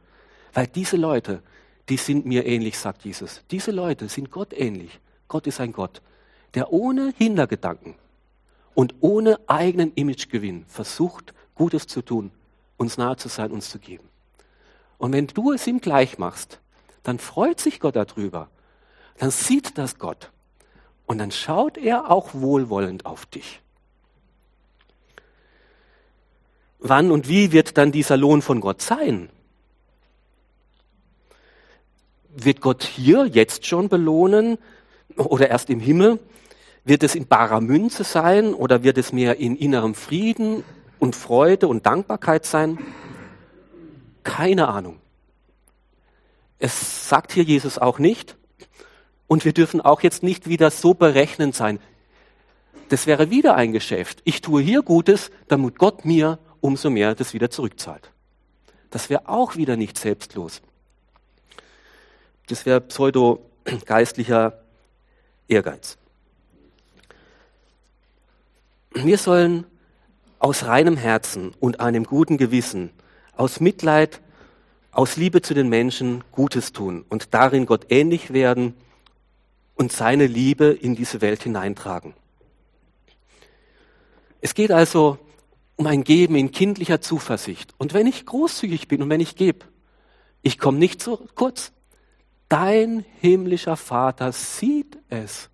Weil 0.53 0.67
diese 0.67 0.95
Leute, 0.95 1.41
die 1.89 1.97
sind 1.97 2.25
mir 2.25 2.45
ähnlich, 2.45 2.77
sagt 2.77 3.03
Jesus. 3.03 3.41
Diese 3.51 3.71
Leute 3.71 4.07
sind 4.07 4.31
Gott 4.31 4.53
ähnlich. 4.53 4.99
Gott 5.27 5.47
ist 5.47 5.59
ein 5.59 5.73
Gott, 5.73 6.01
der 6.53 6.71
ohne 6.71 7.13
Hintergedanken 7.17 7.95
und 8.73 8.95
ohne 9.01 9.39
eigenen 9.47 9.93
Imagegewinn 9.93 10.65
versucht, 10.67 11.33
Gutes 11.55 11.87
zu 11.87 12.01
tun, 12.01 12.31
uns 12.77 12.97
nahe 12.97 13.17
zu 13.17 13.27
sein, 13.27 13.51
uns 13.51 13.69
zu 13.69 13.79
geben. 13.79 14.07
Und 14.97 15.13
wenn 15.13 15.27
du 15.27 15.51
es 15.51 15.67
ihm 15.67 15.81
gleich 15.81 16.17
machst, 16.17 16.59
dann 17.03 17.19
freut 17.19 17.59
sich 17.59 17.79
Gott 17.79 17.95
darüber. 17.95 18.49
Dann 19.17 19.31
sieht 19.31 19.77
das 19.77 19.97
Gott. 19.97 20.31
Und 21.05 21.17
dann 21.17 21.31
schaut 21.31 21.77
er 21.77 22.11
auch 22.11 22.33
wohlwollend 22.33 23.05
auf 23.05 23.25
dich. 23.25 23.61
Wann 26.79 27.11
und 27.11 27.27
wie 27.27 27.51
wird 27.51 27.77
dann 27.77 27.91
dieser 27.91 28.15
Lohn 28.15 28.41
von 28.41 28.61
Gott 28.61 28.81
sein? 28.81 29.29
Wird 32.29 32.61
Gott 32.61 32.83
hier 32.83 33.25
jetzt 33.25 33.65
schon 33.65 33.89
belohnen 33.89 34.57
oder 35.17 35.49
erst 35.49 35.69
im 35.69 35.79
Himmel? 35.79 36.19
Wird 36.83 37.03
es 37.03 37.15
in 37.15 37.27
barer 37.27 37.61
Münze 37.61 38.03
sein 38.03 38.53
oder 38.53 38.83
wird 38.83 38.97
es 38.97 39.11
mehr 39.11 39.37
in 39.37 39.55
innerem 39.55 39.95
Frieden 39.95 40.63
und 40.97 41.15
Freude 41.15 41.67
und 41.67 41.85
Dankbarkeit 41.85 42.45
sein? 42.45 42.79
Keine 44.23 44.67
Ahnung. 44.67 44.99
Es 46.57 47.07
sagt 47.07 47.31
hier 47.31 47.43
Jesus 47.43 47.77
auch 47.77 47.99
nicht. 47.99 48.35
Und 49.27 49.45
wir 49.45 49.53
dürfen 49.53 49.79
auch 49.79 50.01
jetzt 50.01 50.23
nicht 50.23 50.49
wieder 50.49 50.71
so 50.71 50.93
berechnend 50.93 51.55
sein. 51.55 51.79
Das 52.89 53.05
wäre 53.05 53.29
wieder 53.29 53.55
ein 53.55 53.71
Geschäft. 53.71 54.21
Ich 54.23 54.41
tue 54.41 54.61
hier 54.61 54.81
Gutes, 54.81 55.29
damit 55.47 55.77
Gott 55.77 56.03
mir 56.05 56.39
umso 56.59 56.89
mehr 56.89 57.15
das 57.15 57.33
wieder 57.33 57.49
zurückzahlt. 57.49 58.11
Das 58.89 59.09
wäre 59.09 59.29
auch 59.29 59.55
wieder 59.55 59.77
nicht 59.77 59.97
selbstlos. 59.97 60.61
Das 62.47 62.65
wäre 62.65 62.81
pseudo-geistlicher 62.81 64.63
Ehrgeiz. 65.47 65.97
Wir 68.91 69.17
sollen 69.17 69.65
aus 70.39 70.65
reinem 70.65 70.97
Herzen 70.97 71.53
und 71.59 71.79
einem 71.79 72.05
guten 72.05 72.37
Gewissen, 72.37 72.91
aus 73.35 73.59
Mitleid, 73.59 74.21
aus 74.91 75.15
Liebe 75.15 75.41
zu 75.41 75.53
den 75.53 75.69
Menschen 75.69 76.23
Gutes 76.31 76.73
tun 76.73 77.05
und 77.09 77.33
darin 77.33 77.65
Gott 77.65 77.87
ähnlich 77.89 78.33
werden 78.33 78.73
und 79.75 79.91
seine 79.91 80.27
Liebe 80.27 80.65
in 80.65 80.95
diese 80.95 81.21
Welt 81.21 81.43
hineintragen. 81.43 82.13
Es 84.41 84.53
geht 84.53 84.71
also 84.71 85.19
um 85.75 85.87
ein 85.87 86.03
Geben 86.03 86.35
in 86.35 86.51
kindlicher 86.51 86.99
Zuversicht. 86.99 87.73
Und 87.77 87.93
wenn 87.93 88.07
ich 88.07 88.25
großzügig 88.25 88.87
bin 88.87 89.01
und 89.01 89.09
wenn 89.09 89.21
ich 89.21 89.35
gebe, 89.35 89.65
ich 90.41 90.57
komme 90.57 90.77
nicht 90.77 91.01
zu 91.01 91.27
kurz. 91.35 91.71
Dein 92.47 93.05
himmlischer 93.21 93.77
Vater 93.77 94.31
sieht 94.31 94.97
es. 95.09 95.49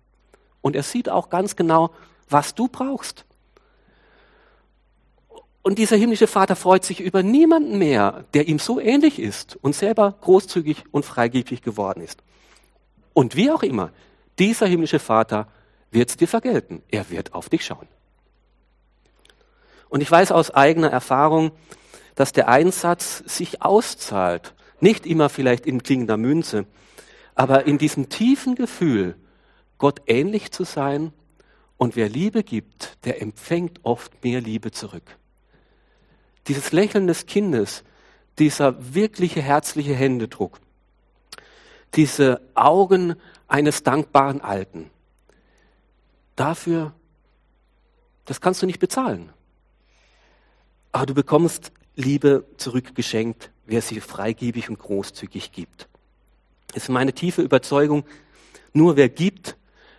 Und 0.62 0.74
er 0.74 0.82
sieht 0.82 1.08
auch 1.08 1.28
ganz 1.28 1.54
genau, 1.54 1.92
was 2.28 2.54
du 2.54 2.68
brauchst. 2.68 3.24
Und 5.62 5.78
dieser 5.78 5.96
himmlische 5.96 6.28
Vater 6.28 6.54
freut 6.54 6.84
sich 6.84 7.00
über 7.00 7.22
niemanden 7.22 7.76
mehr, 7.78 8.24
der 8.34 8.46
ihm 8.46 8.60
so 8.60 8.78
ähnlich 8.78 9.18
ist 9.18 9.56
und 9.56 9.74
selber 9.74 10.14
großzügig 10.20 10.84
und 10.92 11.04
freigebig 11.04 11.62
geworden 11.62 12.02
ist. 12.02 12.22
Und 13.12 13.34
wie 13.34 13.50
auch 13.50 13.62
immer, 13.62 13.90
dieser 14.38 14.66
himmlische 14.66 15.00
Vater 15.00 15.48
wird 15.90 16.10
es 16.10 16.16
dir 16.16 16.28
vergelten. 16.28 16.82
Er 16.90 17.10
wird 17.10 17.34
auf 17.34 17.48
dich 17.48 17.64
schauen. 17.64 17.88
Und 19.88 20.02
ich 20.02 20.10
weiß 20.10 20.32
aus 20.32 20.50
eigener 20.50 20.90
Erfahrung, 20.90 21.52
dass 22.14 22.32
der 22.32 22.48
Einsatz 22.48 23.22
sich 23.26 23.62
auszahlt. 23.62 24.54
Nicht 24.80 25.06
immer 25.06 25.28
vielleicht 25.28 25.66
in 25.66 25.82
klingender 25.82 26.16
Münze, 26.16 26.66
aber 27.34 27.66
in 27.66 27.78
diesem 27.78 28.08
tiefen 28.08 28.54
Gefühl, 28.54 29.16
Gott 29.78 30.02
ähnlich 30.06 30.52
zu 30.52 30.64
sein. 30.64 31.12
Und 31.78 31.96
wer 31.96 32.08
Liebe 32.08 32.42
gibt, 32.42 33.04
der 33.04 33.20
empfängt 33.20 33.80
oft 33.82 34.22
mehr 34.24 34.40
Liebe 34.40 34.70
zurück. 34.70 35.18
Dieses 36.48 36.72
Lächeln 36.72 37.06
des 37.06 37.26
Kindes, 37.26 37.84
dieser 38.38 38.94
wirkliche 38.94 39.42
herzliche 39.42 39.94
Händedruck, 39.94 40.60
diese 41.94 42.40
Augen 42.54 43.16
eines 43.48 43.82
dankbaren 43.82 44.40
Alten, 44.40 44.90
dafür, 46.34 46.92
das 48.24 48.40
kannst 48.40 48.62
du 48.62 48.66
nicht 48.66 48.80
bezahlen. 48.80 49.30
Aber 50.92 51.06
du 51.06 51.14
bekommst 51.14 51.72
Liebe 51.94 52.44
zurückgeschenkt, 52.56 53.50
wer 53.66 53.82
sie 53.82 54.00
freigebig 54.00 54.68
und 54.68 54.78
großzügig 54.78 55.52
gibt. 55.52 55.88
Es 56.74 56.84
ist 56.84 56.88
meine 56.88 57.12
tiefe 57.12 57.42
Überzeugung, 57.42 58.04
nur 58.72 58.96
wer 58.96 59.08
gibt, 59.08 59.56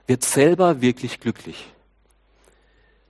wird 0.07 0.23
selber 0.23 0.81
wirklich 0.81 1.19
glücklich. 1.19 1.67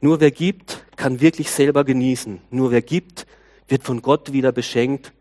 Nur 0.02 0.20
wer 0.20 0.32
gibt, 0.32 0.86
kann 0.96 1.22
wirklich 1.22 1.50
selber 1.50 1.84
genießen. 1.84 2.42
Nur 2.50 2.72
wer 2.72 2.82
gibt, 2.82 3.26
wird 3.68 3.84
von 3.84 4.02
Gott 4.02 4.34
wieder 4.34 4.52
beschenkt. 4.52 5.14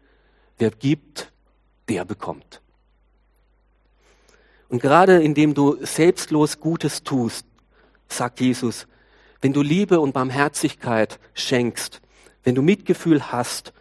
Wer 0.58 0.70
gibt, 0.70 1.32
der 1.88 2.04
bekommt. 2.04 2.60
Und 4.68 4.82
gerade 4.82 5.22
indem 5.22 5.54
du 5.54 5.76
selbstlos 5.84 6.58
Gutes 6.58 7.02
tust, 7.02 7.46
sagt 8.08 8.40
Jesus, 8.40 8.86
wenn 9.40 9.52
du 9.52 9.62
Liebe 9.62 10.00
und 10.00 10.12
Barmherzigkeit 10.12 11.20
schenkst, 11.34 12.00
wenn 12.42 12.54
du 12.54 12.62
Mitgefühl 12.62 13.30
hast, 13.30 13.72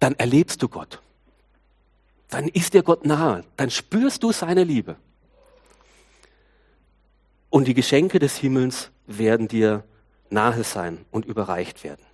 dann 0.00 0.14
erlebst 0.14 0.62
du 0.62 0.68
Gott. 0.68 1.00
Dann 2.28 2.48
ist 2.48 2.74
dir 2.74 2.82
Gott 2.82 3.06
nahe. 3.06 3.44
Dann 3.56 3.70
spürst 3.70 4.22
du 4.22 4.32
seine 4.32 4.64
Liebe. 4.64 4.96
Und 7.54 7.68
die 7.68 7.74
Geschenke 7.74 8.18
des 8.18 8.36
Himmels 8.36 8.90
werden 9.06 9.46
dir 9.46 9.84
nahe 10.28 10.64
sein 10.64 11.04
und 11.12 11.24
überreicht 11.24 11.84
werden. 11.84 12.04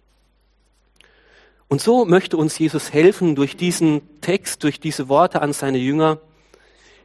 Und 1.67 1.81
so 1.81 2.05
möchte 2.05 2.37
uns 2.37 2.59
Jesus 2.59 2.93
helfen, 2.93 3.37
durch 3.37 3.57
diesen 3.57 4.03
Text, 4.21 4.63
durch 4.65 4.81
diese 4.81 5.09
Worte 5.09 5.41
an 5.41 5.55
seine 5.55 5.79
Jünger, 5.79 6.19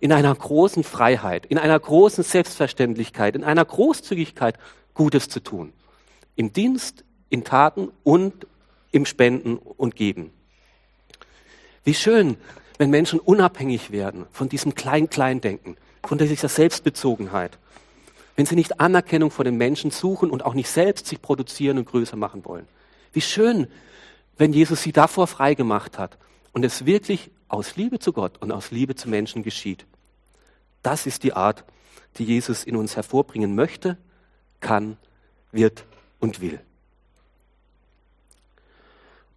in 0.02 0.12
einer 0.12 0.36
großen 0.36 0.84
Freiheit, 0.84 1.46
in 1.46 1.58
einer 1.58 1.80
großen 1.80 2.26
Selbstverständlichkeit, 2.26 3.38
in 3.38 3.46
einer 3.46 3.64
Großzügigkeit 3.64 4.58
Gutes 4.94 5.30
zu 5.30 5.40
tun. 5.40 5.72
Im 6.36 6.52
Dienst, 6.52 7.06
in 7.30 7.46
Taten 7.46 7.90
und 8.04 8.48
im 8.92 9.06
Spenden 9.06 9.56
und 9.56 9.96
Geben. 9.96 10.34
Wie 11.86 11.94
schön, 11.94 12.36
wenn 12.80 12.90
Menschen 12.90 13.22
unabhängig 13.22 13.92
werden 13.92 14.26
von 14.34 14.50
diesem 14.50 14.76
Klein-Klein-Denken, 14.76 15.78
von 16.04 16.18
dieser 16.18 16.50
Selbstbezogenheit. 16.50 17.60
Wenn 18.36 18.46
sie 18.46 18.56
nicht 18.56 18.80
Anerkennung 18.80 19.32
von 19.32 19.46
den 19.46 19.56
Menschen 19.56 19.92
suchen 19.92 20.30
und 20.30 20.44
auch 20.44 20.54
nicht 20.54 20.70
selbst 20.70 21.08
sich 21.08 21.22
produzieren 21.22 21.78
und 21.78 21.86
größer 21.86 22.18
machen 22.18 22.44
wollen. 22.46 22.68
Wie 23.14 23.22
schön, 23.22 23.68
wenn 24.38 24.54
Jesus 24.54 24.82
sie 24.82 24.92
davor 24.92 25.28
frei 25.28 25.56
gemacht 25.56 25.98
hat 25.98 26.18
und 26.52 26.66
es 26.66 26.86
wirklich 26.86 27.32
aus 27.48 27.76
Liebe 27.76 28.00
zu 28.00 28.12
Gott 28.12 28.42
und 28.42 28.52
aus 28.52 28.72
Liebe 28.72 28.96
zu 28.96 29.10
Menschen 29.10 29.44
geschieht. 29.44 29.86
Das 30.84 31.06
ist 31.06 31.24
die 31.24 31.34
Art, 31.34 31.64
die 32.18 32.26
Jesus 32.26 32.64
in 32.64 32.76
uns 32.76 32.96
hervorbringen 32.96 33.56
möchte, 33.56 33.98
kann, 34.60 34.98
wird 35.52 35.86
und 36.20 36.42
will. 36.42 36.60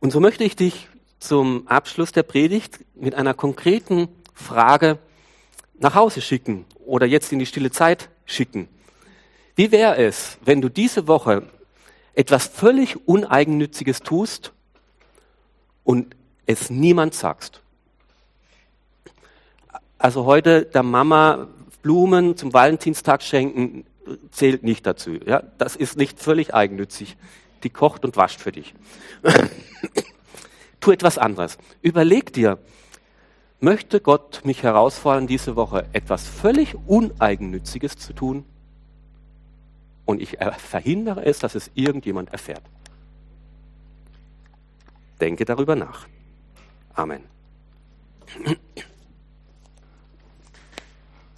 Und 0.00 0.12
so 0.12 0.20
möchte 0.20 0.44
ich 0.44 0.56
dich 0.56 0.88
zum 1.18 1.66
Abschluss 1.66 2.12
der 2.12 2.22
Predigt 2.22 2.84
mit 2.94 3.14
einer 3.14 3.34
konkreten 3.34 4.08
Frage 4.32 4.98
nach 5.78 5.94
Hause 5.94 6.20
schicken 6.20 6.64
oder 6.86 7.06
jetzt 7.06 7.32
in 7.32 7.38
die 7.38 7.46
stille 7.46 7.70
Zeit 7.70 8.08
schicken. 8.24 8.68
Wie 9.58 9.72
wäre 9.72 9.96
es, 9.96 10.38
wenn 10.44 10.60
du 10.60 10.68
diese 10.68 11.08
Woche 11.08 11.42
etwas 12.14 12.46
völlig 12.46 13.08
Uneigennütziges 13.08 14.02
tust 14.02 14.52
und 15.82 16.14
es 16.46 16.70
niemand 16.70 17.12
sagst? 17.12 17.60
Also 19.98 20.26
heute 20.26 20.62
der 20.62 20.84
Mama 20.84 21.48
Blumen 21.82 22.36
zum 22.36 22.52
Valentinstag 22.52 23.20
schenken 23.20 23.84
zählt 24.30 24.62
nicht 24.62 24.86
dazu. 24.86 25.14
Ja, 25.26 25.42
das 25.58 25.74
ist 25.74 25.96
nicht 25.96 26.20
völlig 26.20 26.54
eigennützig 26.54 27.16
die 27.64 27.70
kocht 27.70 28.04
und 28.04 28.16
wascht 28.16 28.38
für 28.38 28.52
dich. 28.52 28.76
tu 30.78 30.92
etwas 30.92 31.18
anderes. 31.18 31.58
Überleg 31.82 32.32
dir, 32.32 32.58
möchte 33.58 34.00
Gott 34.00 34.42
mich 34.44 34.62
herausfordern, 34.62 35.26
diese 35.26 35.56
Woche 35.56 35.84
etwas 35.92 36.28
völlig 36.28 36.76
Uneigennütziges 36.86 37.96
zu 37.96 38.12
tun? 38.12 38.44
Und 40.08 40.22
ich 40.22 40.38
verhindere 40.56 41.26
es, 41.26 41.38
dass 41.38 41.54
es 41.54 41.70
irgendjemand 41.74 42.32
erfährt. 42.32 42.62
Denke 45.20 45.44
darüber 45.44 45.76
nach. 45.76 46.08
Amen. 46.94 47.24